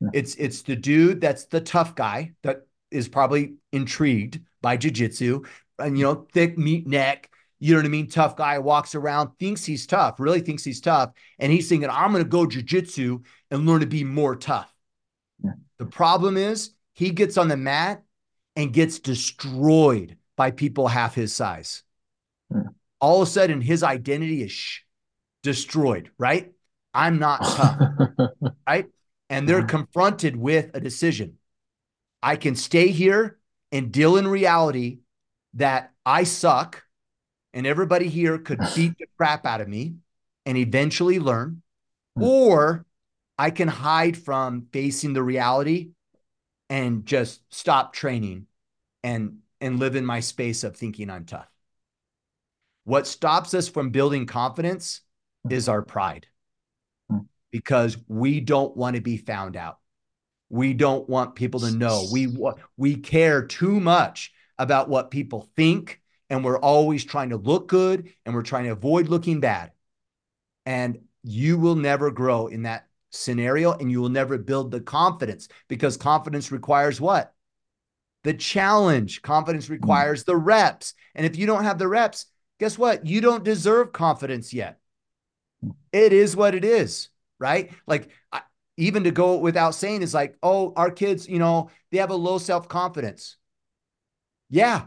[0.00, 0.08] Yeah.
[0.12, 5.46] It's it's the dude that's the tough guy that is probably intrigued by jujitsu
[5.78, 8.08] and you know, thick meat neck, you know what I mean?
[8.08, 11.12] Tough guy walks around, thinks he's tough, really thinks he's tough.
[11.38, 14.70] And he's thinking, I'm going to go jujitsu and learn to be more tough.
[15.78, 18.02] The problem is he gets on the mat
[18.56, 21.82] and gets destroyed by people half his size.
[22.52, 22.68] Hmm.
[23.00, 24.80] All of a sudden, his identity is sh-
[25.42, 26.52] destroyed, right?
[26.92, 27.78] I'm not tough,
[28.66, 28.86] right?
[29.28, 29.66] And they're hmm.
[29.66, 31.38] confronted with a decision.
[32.22, 33.38] I can stay here
[33.72, 35.00] and deal in reality
[35.54, 36.84] that I suck
[37.52, 39.96] and everybody here could beat the crap out of me
[40.46, 41.62] and eventually learn,
[42.16, 42.22] hmm.
[42.22, 42.86] or
[43.38, 45.90] I can hide from facing the reality
[46.70, 48.46] and just stop training
[49.02, 51.48] and and live in my space of thinking I'm tough.
[52.84, 55.00] What stops us from building confidence
[55.48, 56.26] is our pride
[57.10, 57.20] hmm.
[57.50, 59.78] because we don't want to be found out.
[60.50, 62.06] We don't want people to know.
[62.12, 62.36] We
[62.76, 68.12] we care too much about what people think and we're always trying to look good
[68.26, 69.72] and we're trying to avoid looking bad.
[70.66, 75.48] And you will never grow in that scenario and you will never build the confidence
[75.68, 77.33] because confidence requires what?
[78.24, 79.22] The challenge.
[79.22, 79.74] Confidence hmm.
[79.74, 80.94] requires the reps.
[81.14, 82.26] And if you don't have the reps,
[82.58, 83.06] guess what?
[83.06, 84.78] You don't deserve confidence yet.
[85.92, 87.08] It is what it is,
[87.38, 87.70] right?
[87.86, 88.42] Like, I,
[88.76, 92.16] even to go without saying is like, oh, our kids, you know, they have a
[92.16, 93.36] low self confidence.
[94.50, 94.86] Yeah,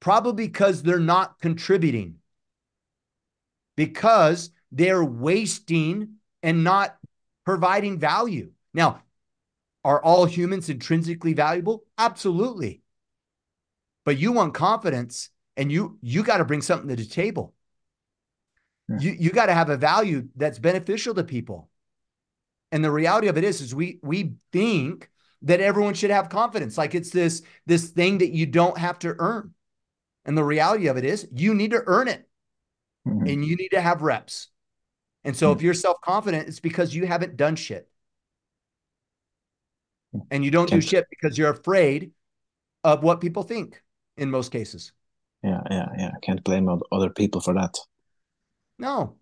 [0.00, 2.16] probably because they're not contributing,
[3.76, 6.96] because they're wasting and not
[7.44, 8.50] providing value.
[8.74, 9.02] Now,
[9.84, 11.84] are all humans intrinsically valuable?
[11.96, 12.82] Absolutely.
[14.04, 17.54] But you want confidence and you you got to bring something to the table.
[18.88, 18.98] Yeah.
[19.00, 21.68] You you got to have a value that's beneficial to people.
[22.72, 25.10] And the reality of it is is we we think
[25.42, 29.14] that everyone should have confidence like it's this this thing that you don't have to
[29.18, 29.54] earn.
[30.24, 32.28] And the reality of it is you need to earn it.
[33.06, 33.26] Mm-hmm.
[33.26, 34.48] And you need to have reps.
[35.24, 35.58] And so mm-hmm.
[35.58, 37.88] if you're self-confident it's because you haven't done shit
[40.30, 42.12] and you don't do shit because you're afraid
[42.84, 43.82] of what people think
[44.16, 44.92] in most cases.
[45.42, 46.10] Yeah, yeah, yeah.
[46.22, 47.76] Can't blame other people for that.
[48.78, 49.16] No.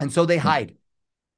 [0.00, 0.46] And so they hmm.
[0.46, 0.76] hide.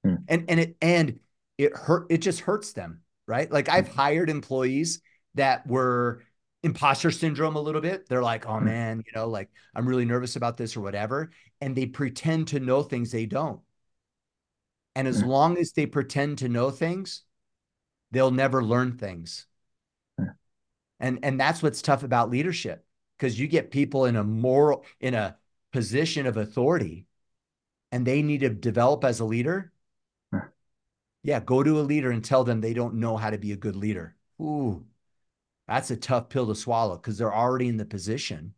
[0.04, 0.16] Hmm.
[0.28, 1.20] And and it and
[1.56, 3.50] it hurt it just hurts them, right?
[3.50, 3.96] Like I've hmm.
[3.96, 5.00] hired employees
[5.34, 6.22] that were
[6.62, 8.08] imposter syndrome a little bit.
[8.08, 11.30] They're like, oh man, you know, like I'm really nervous about this or whatever.
[11.60, 13.60] And they pretend to know things they don't.
[14.94, 17.22] And as long as they pretend to know things,
[18.10, 19.46] they'll never learn things.
[21.00, 22.84] And and that's what's tough about leadership
[23.16, 25.36] because you get people in a moral in a
[25.72, 27.06] position of authority
[27.92, 29.72] and they need to develop as a leader.
[31.22, 33.56] Yeah, go to a leader and tell them they don't know how to be a
[33.56, 34.14] good leader.
[34.40, 34.84] Ooh,
[35.66, 38.54] that's a tough pill to swallow because they're already in the position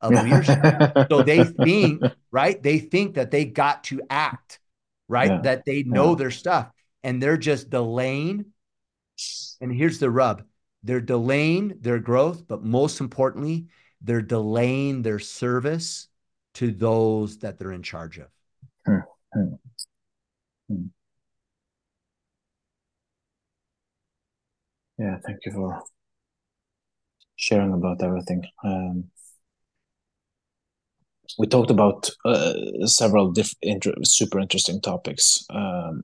[0.00, 1.08] of leadership.
[1.10, 2.62] so they think, right?
[2.62, 4.60] They think that they got to act,
[5.08, 5.30] right?
[5.30, 5.40] Yeah.
[5.42, 6.70] That they know their stuff
[7.02, 8.46] and they're just delaying.
[9.60, 10.44] And here's the rub
[10.82, 13.68] they're delaying their growth, but most importantly,
[14.02, 16.08] they're delaying their service
[16.54, 18.28] to those that they're in charge of.
[20.68, 20.88] Hmm.
[24.98, 25.82] Yeah, thank you for
[27.36, 28.44] sharing about everything.
[28.64, 29.10] Um,
[31.38, 32.54] we talked about uh,
[32.86, 36.02] several different, inter super interesting topics, um,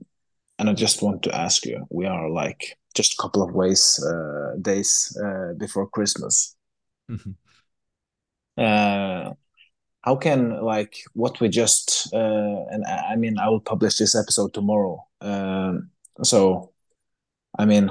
[0.60, 3.98] and I just want to ask you: we are like just a couple of ways
[4.04, 6.56] uh, days uh, before Christmas.
[7.08, 7.34] Mm -hmm.
[10.06, 14.50] how can like what we just uh, and I mean I will publish this episode
[14.52, 15.06] tomorrow.
[15.20, 15.90] Um,
[16.22, 16.72] so,
[17.58, 17.90] I mean,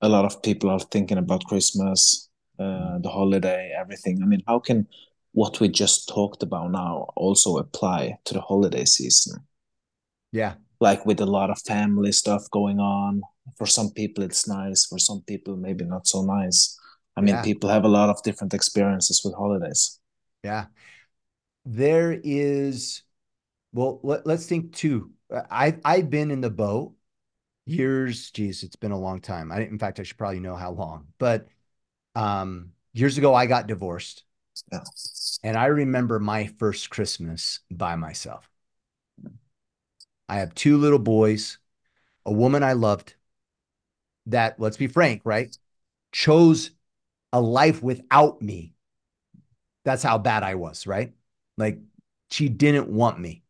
[0.00, 4.22] a lot of people are thinking about Christmas uh, the holiday, everything.
[4.22, 4.86] I mean, how can
[5.32, 9.42] what we just talked about now also apply to the holiday season?
[10.32, 10.54] Yeah.
[10.82, 13.22] Like with a lot of family stuff going on.
[13.56, 14.84] For some people, it's nice.
[14.84, 16.76] For some people, maybe not so nice.
[17.16, 17.42] I mean, yeah.
[17.42, 20.00] people have a lot of different experiences with holidays.
[20.42, 20.66] Yeah.
[21.64, 23.04] There is,
[23.72, 25.12] well, let, us think too.
[25.48, 26.94] I've, I've been in the boat
[27.64, 28.32] years.
[28.32, 29.52] Geez, it's been a long time.
[29.52, 31.46] I, in fact, I should probably know how long, but
[32.16, 34.24] um, years ago, I got divorced.
[34.72, 34.80] Yeah.
[35.44, 38.51] And I remember my first Christmas by myself.
[40.28, 41.58] I have two little boys,
[42.24, 43.14] a woman I loved
[44.26, 45.56] that, let's be frank, right?
[46.12, 46.70] Chose
[47.32, 48.74] a life without me.
[49.84, 51.12] That's how bad I was, right?
[51.56, 51.78] Like
[52.30, 53.42] she didn't want me.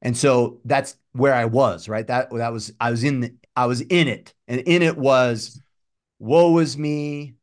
[0.00, 2.06] And so that's where I was, right?
[2.06, 4.34] That that was I was in the I was in it.
[4.48, 5.60] And in it was
[6.18, 7.36] woe is me,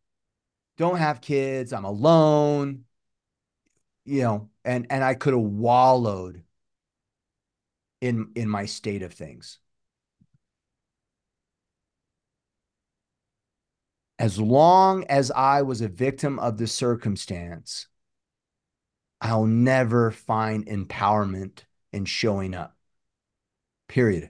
[0.77, 2.85] don't have kids, I'm alone,
[4.05, 6.43] you know, and and I could have wallowed
[8.01, 9.59] in in my state of things.
[14.17, 17.87] As long as I was a victim of the circumstance,
[19.21, 21.59] I'll never find empowerment
[21.93, 22.75] in showing up.
[23.87, 24.29] Period.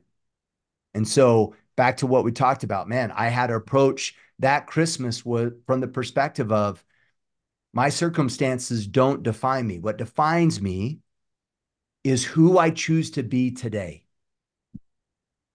[0.94, 5.26] And so back to what we talked about, man, I had to approach that Christmas
[5.26, 6.84] was from the perspective of
[7.74, 9.80] my circumstances don't define me.
[9.80, 11.00] What defines me
[12.10, 14.04] is who I choose to be today.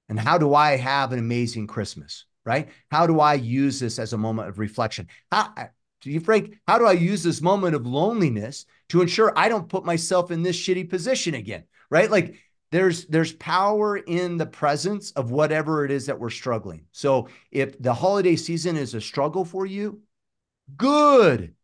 [0.09, 2.69] And how do I have an amazing Christmas, right?
[2.91, 5.09] How do I use this as a moment of reflection?
[5.33, 5.53] How,
[6.03, 9.69] to you frank, how do I use this moment of loneliness to ensure I don't
[9.69, 12.11] put myself in this shitty position again, right?
[12.11, 12.37] Like
[12.71, 16.85] there's there's power in the presence of whatever it is that we're struggling.
[16.93, 20.03] So if the holiday season is a struggle for you,
[20.77, 21.55] good.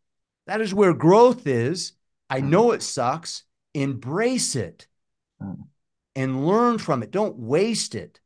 [0.47, 1.93] That is where growth is.
[2.29, 3.43] I know it sucks.
[3.73, 4.87] Embrace it
[5.41, 5.57] mm.
[6.15, 7.11] and learn from it.
[7.11, 8.19] Don't waste it.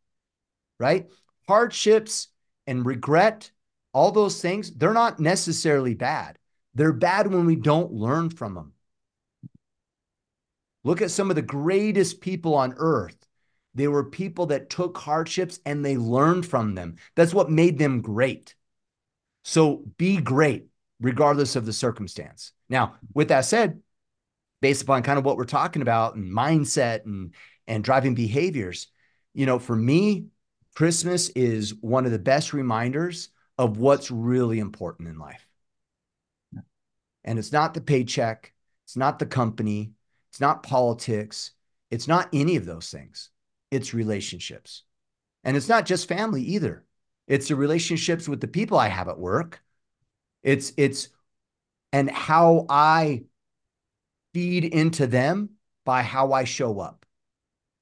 [0.79, 1.09] Right?
[1.47, 2.27] Hardships
[2.67, 3.51] and regret,
[3.93, 6.37] all those things, they're not necessarily bad.
[6.73, 8.73] They're bad when we don't learn from them.
[10.83, 13.17] Look at some of the greatest people on earth.
[13.73, 16.95] They were people that took hardships and they learned from them.
[17.15, 18.55] That's what made them great.
[19.43, 20.67] So be great,
[20.99, 22.51] regardless of the circumstance.
[22.69, 23.81] Now, with that said,
[24.61, 27.33] based upon kind of what we're talking about and mindset and,
[27.67, 28.87] and driving behaviors,
[29.33, 30.27] you know, for me,
[30.75, 35.47] Christmas is one of the best reminders of what's really important in life.
[37.23, 38.53] And it's not the paycheck,
[38.83, 39.93] it's not the company,
[40.35, 41.51] it's not politics.
[41.89, 43.29] It's not any of those things.
[43.71, 44.83] It's relationships.
[45.45, 46.83] And it's not just family either.
[47.25, 49.63] It's the relationships with the people I have at work.
[50.43, 51.07] It's it's
[51.93, 53.23] and how I
[54.35, 55.51] feed into them
[55.85, 57.05] by how I show up.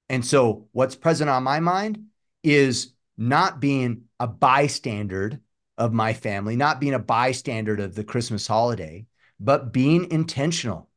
[0.08, 2.06] And so what's present on my mind
[2.44, 5.42] is not being a bystander
[5.80, 9.08] of my family, not being a bystander of the Christmas holiday,
[9.40, 10.92] but being intentional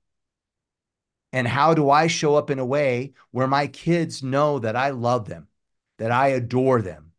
[1.32, 4.90] and how do I show up in a way where my kids know that I
[4.90, 5.48] love them,
[5.96, 7.12] that I adore them,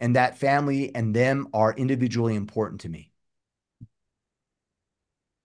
[0.00, 3.12] and that family and them are individually important to me?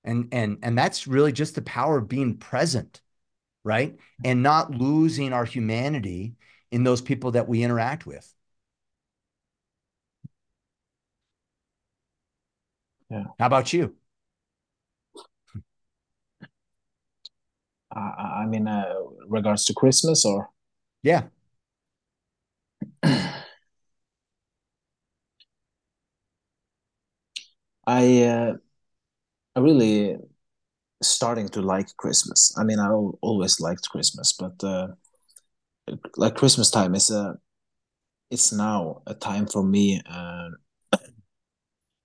[0.03, 3.01] And and and that's really just the power of being present,
[3.63, 3.97] right?
[4.23, 6.35] And not losing our humanity
[6.71, 8.33] in those people that we interact with.
[13.09, 13.25] Yeah.
[13.39, 13.95] How about you?
[17.95, 18.93] Uh, I mean, uh,
[19.27, 20.49] regards to Christmas or
[21.03, 21.27] Yeah.
[23.03, 23.43] I
[27.87, 28.57] uh, I
[29.59, 30.17] really
[31.01, 32.53] starting to like Christmas.
[32.57, 32.89] I mean, I
[33.21, 34.87] always liked Christmas, but uh,
[36.17, 37.35] like Christmas time is a
[38.31, 40.49] it's now a time for me uh,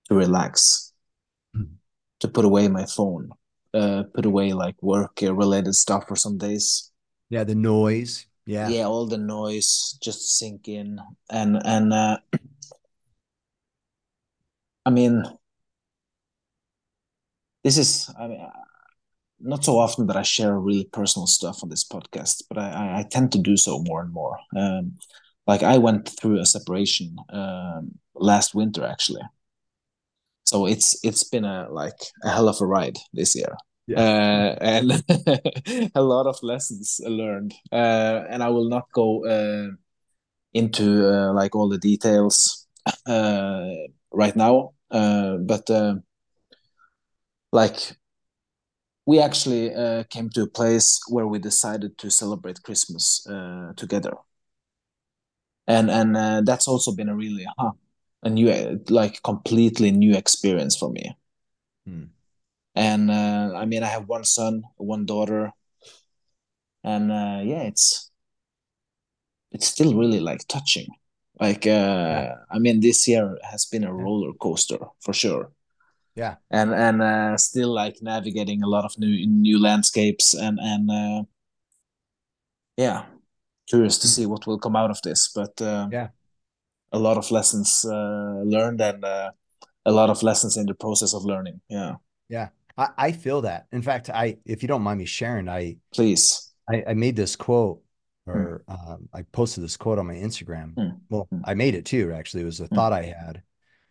[0.09, 0.91] to relax,
[1.55, 1.77] Mm.
[2.19, 3.29] to put away my phone,
[3.73, 6.91] uh, put away like work uh, related stuff for some days.
[7.29, 8.27] Yeah, the noise.
[8.45, 8.69] Yeah.
[8.69, 10.99] Yeah, all the noise just sink in,
[11.29, 12.17] and and uh,
[14.85, 15.23] I mean,
[17.65, 18.47] this is I mean,
[19.39, 22.99] not so often that I share really personal stuff on this podcast, but I, I,
[22.99, 24.37] I tend to do so more and more.
[24.55, 24.93] Um,
[25.47, 29.23] like I went through a separation um, last winter actually,
[30.43, 33.57] so it's it's been a like a hell of a ride this year.
[33.87, 33.99] Yeah.
[33.99, 34.91] Uh, and
[35.95, 39.75] a lot of lessons learned, uh, and I will not go uh,
[40.53, 42.67] into uh, like all the details
[43.07, 43.69] uh,
[44.11, 44.73] right now.
[44.91, 45.95] Uh, but uh,
[47.55, 47.97] like
[49.05, 54.13] we actually uh, came to a place where we decided to celebrate Christmas uh, together,
[55.67, 57.71] and and uh, that's also been a really huh,
[58.23, 58.49] a new
[58.89, 61.15] like completely new experience for me.
[61.85, 62.05] Hmm.
[62.75, 65.53] And uh, I mean, I have one son, one daughter,
[66.83, 68.11] and uh, yeah, it's
[69.51, 70.87] it's still really like touching.
[71.39, 72.35] Like, uh, Yeah.
[72.51, 75.51] I mean, this year has been a roller coaster for sure.
[76.15, 76.35] Yeah.
[76.49, 81.23] and and uh, still like navigating a lot of new new landscapes and and uh,
[82.77, 83.05] yeah
[83.69, 84.11] curious to Hmm.
[84.11, 86.09] see what will come out of this but uh, Yeah.
[86.91, 89.31] a lot of lessons uh, learned and uh,
[89.85, 91.95] a lot of lessons in the process of learning yeah
[92.29, 92.49] Yeah.
[92.77, 93.67] I, I feel that.
[93.71, 97.35] In fact, I if you don't mind me sharing, I please I, I made this
[97.35, 97.81] quote
[98.25, 98.31] Hmm.
[98.31, 100.73] or um, I posted this quote on my Instagram.
[100.75, 100.97] Hmm.
[101.09, 101.41] Well, Hmm.
[101.45, 102.41] I made it too, actually.
[102.43, 102.75] It was a Hmm.
[102.75, 103.43] thought I had.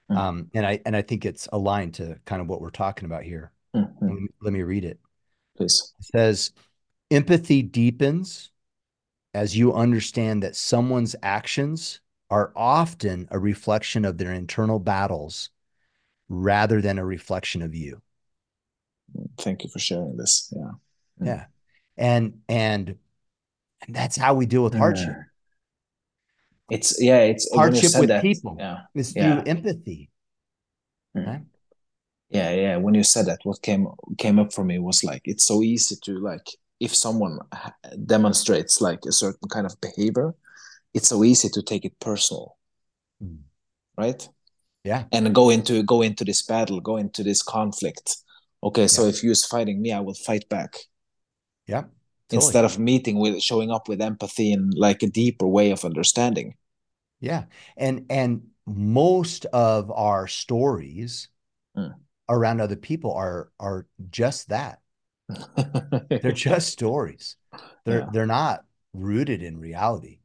[0.08, 0.16] Hmm.
[0.16, 3.22] Um, and I and I think it's aligned to kind of what we're talking about
[3.24, 3.52] here.
[3.74, 4.98] Mm, mm, Let me, let me read it.
[5.56, 6.52] please It says,
[7.10, 8.50] empathy deepens
[9.34, 12.00] as you understand that someone's actions
[12.30, 15.50] are often a reflection of their internal battles
[16.28, 18.02] rather than a reflection of you.
[19.38, 20.72] thank you for sharing this yeah
[21.20, 21.26] Mm.
[21.26, 21.44] Yeah.
[21.96, 22.98] And and
[23.86, 25.14] and that's how we deal with hardship.
[26.70, 30.10] It's yeah it's Hardship with that people yeah is through yeah empathy.
[31.16, 31.26] Mm.
[31.26, 31.42] Right?
[32.30, 33.86] yeah yeah when you said that what came
[34.18, 36.46] came up for me was like it's so easy to like
[36.80, 37.38] if someone
[38.06, 40.34] demonstrates like a certain kind of behavior
[40.94, 42.56] it's so easy to take it personal
[43.22, 43.38] Mm.
[43.96, 44.28] right
[44.84, 45.04] Yeah.
[45.12, 48.16] and go into go into this battle go into this conflict
[48.62, 49.10] okay so Yeah.
[49.10, 50.74] if you're fighting me i will fight back
[51.68, 51.84] Yeah.
[52.34, 52.46] Totally.
[52.46, 56.56] instead of meeting with showing up with empathy and like a deeper way of understanding
[57.20, 57.44] Yeah.
[57.76, 61.28] And and most of our stories
[61.76, 61.94] Mm.
[62.28, 64.80] around other people are are just that.
[66.08, 67.36] They're just stories.
[67.84, 68.10] They're Yeah.
[68.12, 70.20] they're not rooted in reality.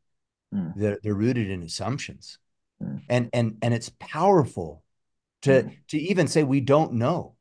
[0.53, 0.73] Mm.
[0.75, 2.37] They're they're rooted in assumptions.
[2.83, 3.01] Mm.
[3.09, 4.83] And and and it's powerful
[5.41, 5.77] to Mm.
[5.87, 7.35] to even say we don't know,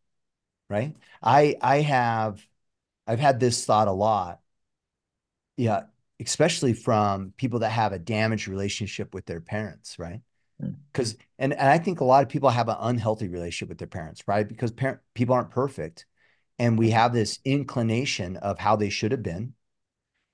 [0.70, 0.94] right?
[1.22, 2.46] I I have
[3.06, 4.40] I've had this thought a lot.
[5.58, 5.82] Yeah,
[6.20, 10.20] especially from people that have a damaged relationship with their parents, right?
[10.62, 10.76] Mm.
[10.92, 13.88] Because and, and I think a lot of people have an unhealthy relationship with their
[13.88, 14.48] parents, right?
[14.48, 16.06] Because parent people aren't perfect.
[16.60, 19.54] And we have this inclination of how they should have been,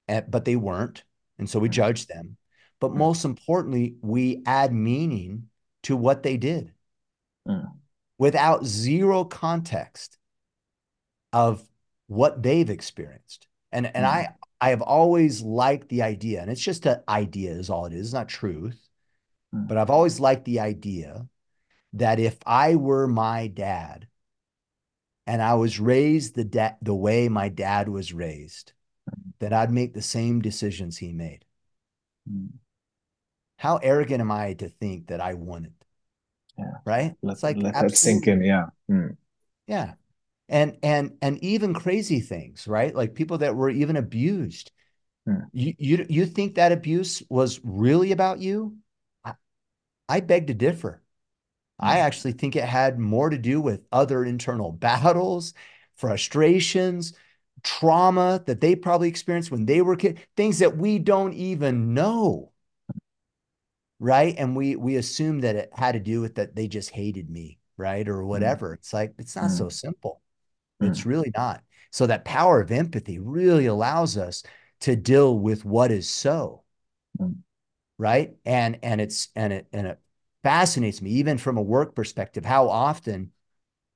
[0.07, 1.05] and, but they weren't.
[1.39, 1.73] And so we Mm.
[1.73, 2.37] judge them.
[2.79, 2.97] But Mm.
[2.97, 5.49] most importantly, we add meaning
[5.85, 6.73] to what they did
[7.49, 7.73] Mm.
[8.19, 10.19] without zero context
[11.33, 11.67] of
[12.09, 13.49] what they've experienced.
[13.73, 14.09] And and Mm.
[14.09, 14.29] I
[14.61, 18.07] I have always liked the idea, and it's just an idea is all it is,
[18.07, 18.81] it's not truth.
[19.55, 19.69] Mm.
[19.69, 21.27] But I've always liked the idea
[21.95, 24.09] that if I were my dad
[25.27, 28.73] and I was raised the da- the way my dad was raised,
[29.39, 31.45] that I'd make the same decisions he made.
[32.31, 32.49] Mm.
[33.57, 35.73] How arrogant am I to think that I wouldn't?
[36.59, 36.65] Yeah.
[36.85, 37.15] Right?
[37.23, 39.17] let, It's like let that sink in yeah Mm.
[39.67, 39.95] Yeah.
[40.49, 42.95] And and and even crazy things, right?
[42.95, 44.71] Like people that were even abused.
[45.27, 45.49] Hmm.
[45.53, 48.77] You you you think that abuse was really about you?
[49.25, 49.35] I,
[50.09, 51.03] I beg to differ.
[51.81, 52.01] I Hmm.
[52.01, 55.55] actually think it had more to do with other internal battles,
[55.97, 57.15] frustrations,
[57.63, 62.53] trauma that they probably experienced when they were kids, things that we don't even know.
[63.99, 64.35] Right.
[64.37, 67.59] And we we assume that it had to do with that they just hated me,
[67.77, 68.07] right?
[68.09, 68.71] Or whatever.
[68.71, 68.79] Mm.
[68.79, 69.57] It's like it's not mm.
[69.57, 70.21] so simple.
[70.83, 70.91] Mm.
[70.91, 71.63] It's really not.
[71.91, 74.43] So that power of empathy really allows us
[74.81, 76.63] to deal with what is so.
[77.21, 77.37] Mm.
[77.99, 78.35] Right.
[78.45, 79.99] And and it's and it and it
[80.43, 83.31] fascinates me, even from a work perspective, how often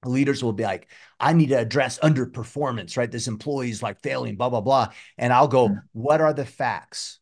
[0.05, 3.11] leaders will be like, I need to address underperformance, right?
[3.11, 4.89] This employee is like failing, blah, blah, blah.
[5.17, 5.83] And I'll go, mm.
[5.93, 7.19] what are the facts?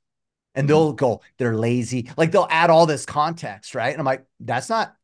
[0.54, 0.68] And mm.
[0.68, 2.10] they'll go, they're lazy.
[2.16, 3.90] Like they'll add all this context, right?
[3.90, 4.94] And I'm like, that's not,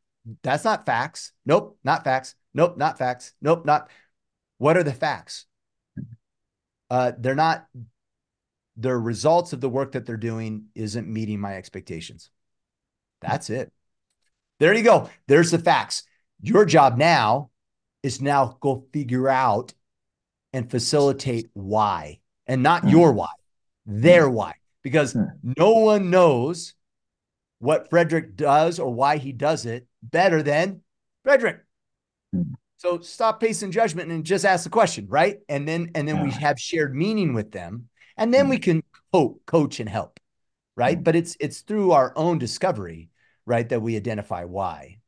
[0.42, 1.32] that's not facts.
[1.46, 2.34] Nope, not facts.
[2.54, 3.32] Nope, not facts.
[3.40, 3.90] Nope, not.
[4.62, 5.46] What are the facts?
[6.88, 7.66] Uh, they're not,
[8.76, 12.30] the results of the work that they're doing isn't meeting my expectations.
[13.20, 13.72] That's it.
[14.60, 15.10] There you go.
[15.26, 16.04] There's the facts.
[16.40, 17.50] Your job now
[18.04, 19.74] is now go figure out
[20.52, 22.92] and facilitate why and not mm.
[22.92, 23.32] your why,
[23.84, 24.34] their mm.
[24.34, 24.52] why,
[24.84, 25.26] because mm.
[25.58, 26.74] no one knows
[27.58, 30.82] what Frederick does or why he does it better than
[31.24, 31.64] Frederick.
[32.82, 35.38] So stop placing judgment and just ask the question, right?
[35.48, 36.24] And then and then yeah.
[36.24, 38.62] we have shared meaning with them, and then we hmm.
[38.62, 40.18] can co- coach and help,
[40.74, 40.96] right?
[40.96, 41.04] Hmm.
[41.04, 43.10] But it's it's through our own discovery,
[43.46, 44.98] right, that we identify why,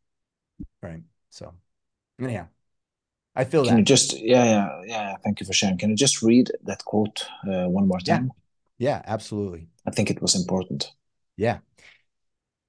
[0.84, 1.02] right?
[1.30, 1.52] So,
[2.20, 2.46] anyhow,
[3.34, 3.78] I feel Can that.
[3.80, 5.76] you just yeah yeah yeah thank you for sharing.
[5.76, 8.30] Can you just read that quote uh, one more time?
[8.78, 8.90] Yeah.
[8.90, 9.66] yeah, absolutely.
[9.84, 10.92] I think it was important.
[11.36, 11.58] Yeah.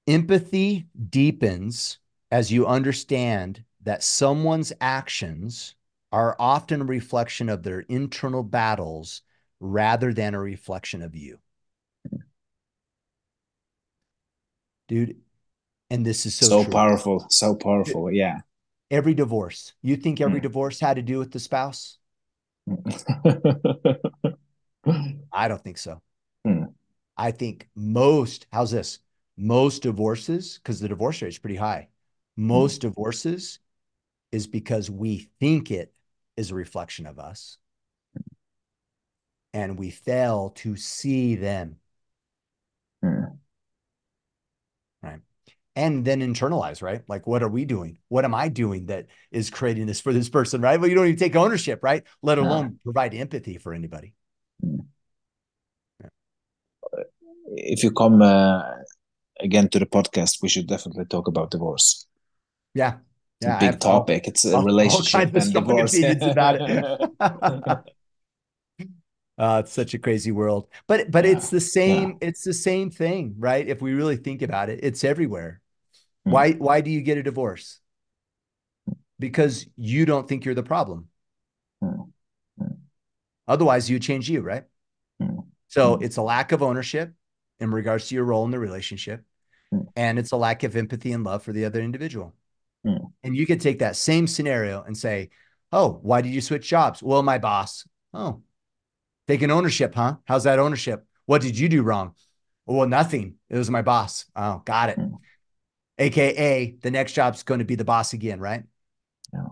[0.08, 2.00] Empathy deepens
[2.32, 5.76] as you understand that someone's actions
[6.12, 9.22] are often a reflection of their internal battles
[9.60, 11.40] rather than a reflection of you.
[14.88, 15.18] Dude,
[15.90, 18.12] and this is so, so powerful, so powerful.
[18.12, 18.42] Yeah
[18.92, 19.74] every divorce.
[19.82, 20.44] You think every mm.
[20.44, 21.98] divorce had to do with the spouse?
[25.32, 26.02] I don't think so.
[26.46, 26.74] Mm.
[27.18, 29.00] I think most, how's this?
[29.38, 31.90] Most divorces, because the divorce rate is pretty high,
[32.38, 32.82] most mm.
[32.82, 33.60] divorces
[34.36, 35.94] is because we think it
[36.36, 37.58] is a reflection of us
[39.54, 41.78] and we fail to see them.
[45.02, 45.22] Right.
[45.78, 47.02] And then internalize, right?
[47.08, 48.00] Like, what are we doing?
[48.10, 50.78] What am I doing that is creating this for this person, right?
[50.78, 52.04] Well, you don't even take ownership, right?
[52.22, 54.14] Let alone provide empathy for anybody.
[56.02, 56.10] Yeah.
[57.56, 58.62] If you come uh,
[59.40, 62.08] again to the podcast, we should definitely talk about divorce.
[62.74, 62.98] Yeah.
[63.42, 64.24] It's yeah, a big topic.
[64.26, 66.00] All, it's a all, relationship all kinds and divorce.
[66.22, 67.80] about it.
[69.38, 72.12] Uh, it's such a crazy world, but but yeah, it's the same.
[72.22, 72.30] Yeah.
[72.30, 73.68] It's the same thing, right?
[73.68, 75.62] If we really think about it, it's everywhere.
[76.26, 76.32] Mm.
[76.32, 77.82] Why why do you get a divorce?
[79.20, 81.10] Because you don't think you're the problem.
[81.84, 82.12] Mm.
[83.46, 84.64] Otherwise, you change you, right?
[85.68, 87.14] So it's a lack of ownership
[87.60, 89.26] in regards to your role in the relationship,
[89.98, 92.34] and it's a lack of empathy and love for the other individual.
[92.86, 93.06] Hmm.
[93.24, 95.30] And you could take that same scenario and say,
[95.72, 97.88] "Oh, why did you switch jobs?" Well, my boss.
[98.14, 98.44] Oh,
[99.28, 100.18] taking ownership, huh?
[100.26, 101.06] How's that ownership?
[101.26, 102.14] What did you do wrong?
[102.66, 103.36] Well, nothing.
[103.50, 104.26] It was my boss.
[104.36, 104.98] Oh, got it.
[104.98, 105.16] Hmm.
[105.98, 108.64] AKA the next job's going to be the boss again, right?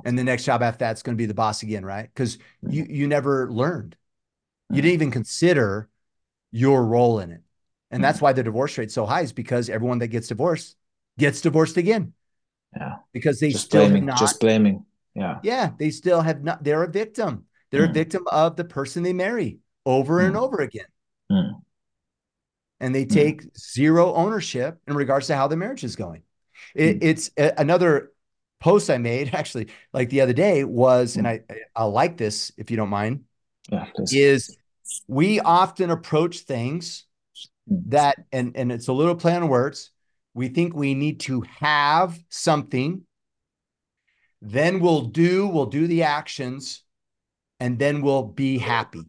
[0.05, 2.03] And the next job after that's going to be the boss again, right?
[2.13, 2.91] Because you hmm.
[2.91, 3.95] you never learned.
[4.69, 5.89] You didn't even consider
[6.51, 7.41] your role in it.
[7.91, 10.75] And that's why the divorce rate's so high, is because everyone that gets divorced
[11.19, 12.13] gets divorced again.
[12.75, 12.95] Yeah.
[13.11, 14.85] Because they just still blaming, not, just blaming.
[15.15, 15.39] Yeah.
[15.43, 15.71] Yeah.
[15.77, 17.45] They still have not, they're a victim.
[17.71, 17.91] They're mm.
[17.91, 20.27] a victim of the person they marry over mm.
[20.27, 20.85] and over again.
[21.31, 21.61] Mm.
[22.79, 26.23] And they take zero ownership in regards to how the marriage is going.
[26.75, 27.03] It, mm.
[27.03, 28.11] It's a, another
[28.59, 31.43] post I made actually, like the other day, was, and mm.
[31.49, 33.25] I I like this if you don't mind.
[33.69, 34.57] Yeah, is
[35.07, 37.05] we often approach things
[37.71, 37.81] mm.
[37.87, 39.91] that, and and it's a little play on words.
[40.33, 43.03] We think we need to have something,
[44.41, 46.83] then we'll do we'll do the actions,
[47.59, 49.03] and then we'll be happy.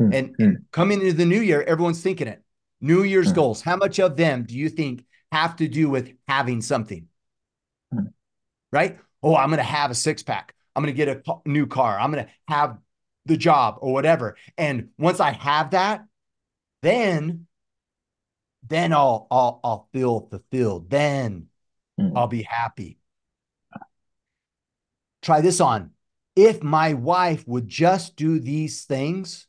[0.00, 0.14] Mm.
[0.14, 2.42] And, and coming into the new year, everyone's thinking it.
[2.80, 3.60] New Year's goals.
[3.60, 7.08] How much of them do you think have to do with having something,
[7.92, 8.06] hmm.
[8.70, 8.98] right?
[9.22, 10.54] Oh, I'm going to have a six pack.
[10.76, 11.98] I'm going to get a new car.
[11.98, 12.78] I'm going to have
[13.26, 14.36] the job or whatever.
[14.56, 16.04] And once I have that,
[16.82, 17.47] then,
[18.68, 20.90] then I'll, I'll, I'll feel fulfilled.
[20.90, 21.46] Then
[22.00, 22.12] mm.
[22.16, 22.98] I'll be happy.
[25.22, 25.90] Try this on.
[26.36, 29.46] If my wife would just do these things,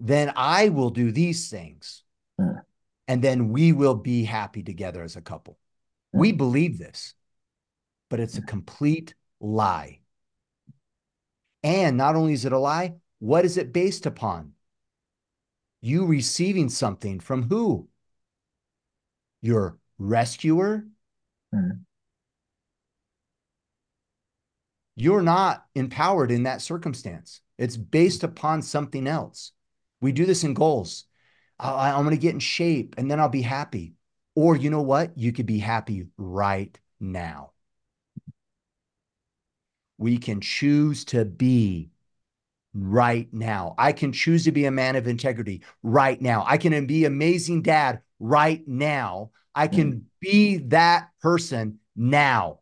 [0.00, 2.02] then I will do these things.
[2.40, 2.60] Mm
[3.06, 5.58] and then we will be happy together as a couple.
[6.12, 7.14] We believe this,
[8.08, 10.00] but it's a complete lie.
[11.62, 14.52] And not only is it a lie, what is it based upon?
[15.80, 17.88] You receiving something from who?
[19.44, 20.86] Your rescuer?
[21.54, 21.84] Mm.
[24.96, 27.42] You're not empowered in that circumstance.
[27.58, 29.52] It's based upon something else.
[30.00, 31.04] We do this in goals.
[31.58, 33.92] I, I'm going to get in shape and then I'll be happy.
[34.34, 35.16] Or you know what?
[35.18, 37.52] You could be happy right now.
[39.98, 41.90] We can choose to be
[42.72, 43.74] right now.
[43.76, 46.44] I can choose to be a man of integrity right now.
[46.46, 49.30] I can be amazing dad right now.
[49.54, 52.60] I can be that person now.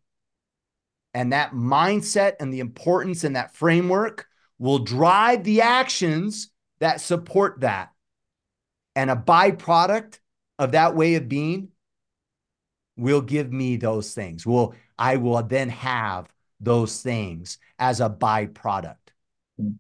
[1.15, 4.27] And that mindset and the importance and that framework
[4.59, 6.51] will drive the actions
[6.81, 7.91] that support that.
[8.95, 10.19] And a byproduct
[10.59, 11.69] of that way of being
[12.97, 14.47] will give me those things.
[14.47, 16.29] Will I will then have
[16.61, 18.97] those things as a byproduct.
[19.61, 19.77] Mm.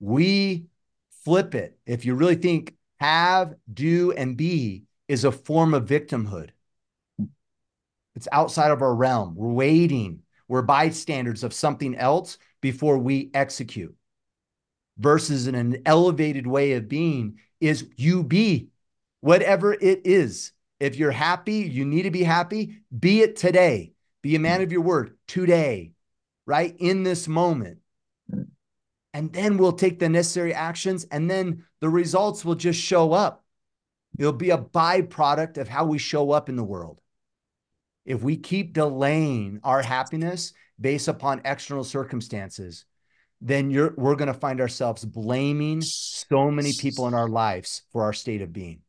[0.00, 0.66] We
[1.24, 1.78] flip it.
[1.86, 6.50] If you really think have, do, and be is a form of victimhood,
[8.14, 9.34] it's outside of our realm.
[9.36, 10.22] We're waiting.
[10.48, 13.94] We're bystanders of something else before we execute.
[14.98, 18.70] Versus in an elevated way of being is you be
[19.20, 20.52] whatever it is.
[20.80, 23.92] If you're happy, you need to be happy, be it today.
[24.22, 25.92] Be a man of your word today,
[26.46, 26.74] right?
[26.78, 27.78] In this moment.
[29.16, 33.46] And then we'll take the necessary actions, and then the results will just show up.
[34.18, 37.00] It'll be a byproduct of how we show up in the world.
[38.04, 42.84] If we keep delaying our happiness based upon external circumstances,
[43.40, 48.02] then you're, we're going to find ourselves blaming so many people in our lives for
[48.02, 48.80] our state of being.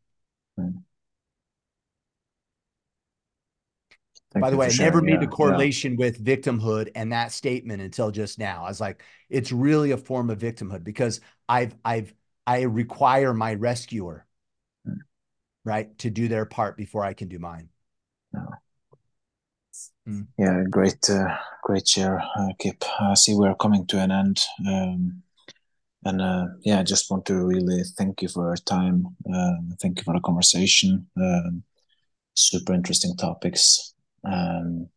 [4.37, 4.41] Mm.
[4.41, 5.35] By the way, I never made Yeah, the yeah.
[5.35, 8.65] correlation with victimhood and that statement until just now.
[8.65, 12.13] I was like, it's really a form of victimhood because I've I've
[12.45, 14.25] I require my rescuer,
[14.85, 14.97] Mm.
[15.65, 17.69] right, to do their part before I can do mine.
[20.37, 22.83] Yeah, great, uh, great share, uh, Kipp.
[22.99, 24.39] I see we're coming to an end.
[24.67, 25.23] Um,
[26.05, 29.15] and uh, yeah, I just want to really thank you for your time.
[29.33, 31.07] Um, thank you for the conversation.
[31.17, 31.63] Um,
[32.35, 33.93] super interesting topics.
[34.27, 34.89] Um,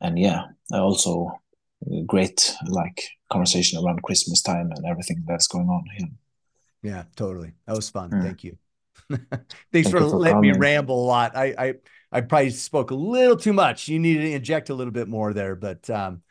[0.00, 1.40] and yeah, also
[1.86, 6.08] uh, great like conversation around Christmas time and everything that's going on here.
[6.82, 7.52] Yeah, totally.
[7.66, 8.10] That was fun.
[8.10, 8.22] Mm.
[8.22, 8.56] Thank you.
[9.08, 9.28] Thanks
[9.72, 11.36] Thank for for letting me ramble a lot.
[11.36, 11.74] I, I
[12.10, 13.88] I probably spoke a little too much.
[13.88, 16.22] You needed to inject a little bit more there, but um,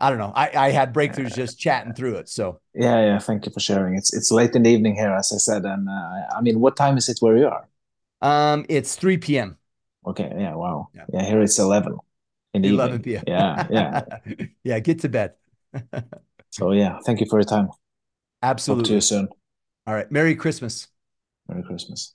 [0.00, 0.32] I don't know.
[0.34, 2.28] I, I had breakthroughs just chatting through it.
[2.28, 3.18] So Yeah, yeah.
[3.20, 3.94] Thank you for sharing.
[3.96, 6.76] It's it's late in the evening here, as I said, and uh, I mean, what
[6.76, 7.68] time is it where you are?
[8.20, 9.58] um, it's 3 p.m.
[10.06, 10.88] Okay, yeah, wow.
[10.94, 11.04] Yeah.
[11.12, 11.98] Yeah, here it's 11
[12.54, 13.02] in the 11 evening.
[13.02, 13.24] p.m.
[13.26, 14.04] Yeah, yeah.
[14.64, 15.34] yeah, get to bed.
[16.50, 17.68] So yeah, thank you for your time.
[18.40, 18.82] Absolutely.
[18.84, 19.28] Talk to you soon.
[19.88, 20.10] All right.
[20.12, 20.86] Merry Christmas.
[21.48, 22.14] Merry Christmas.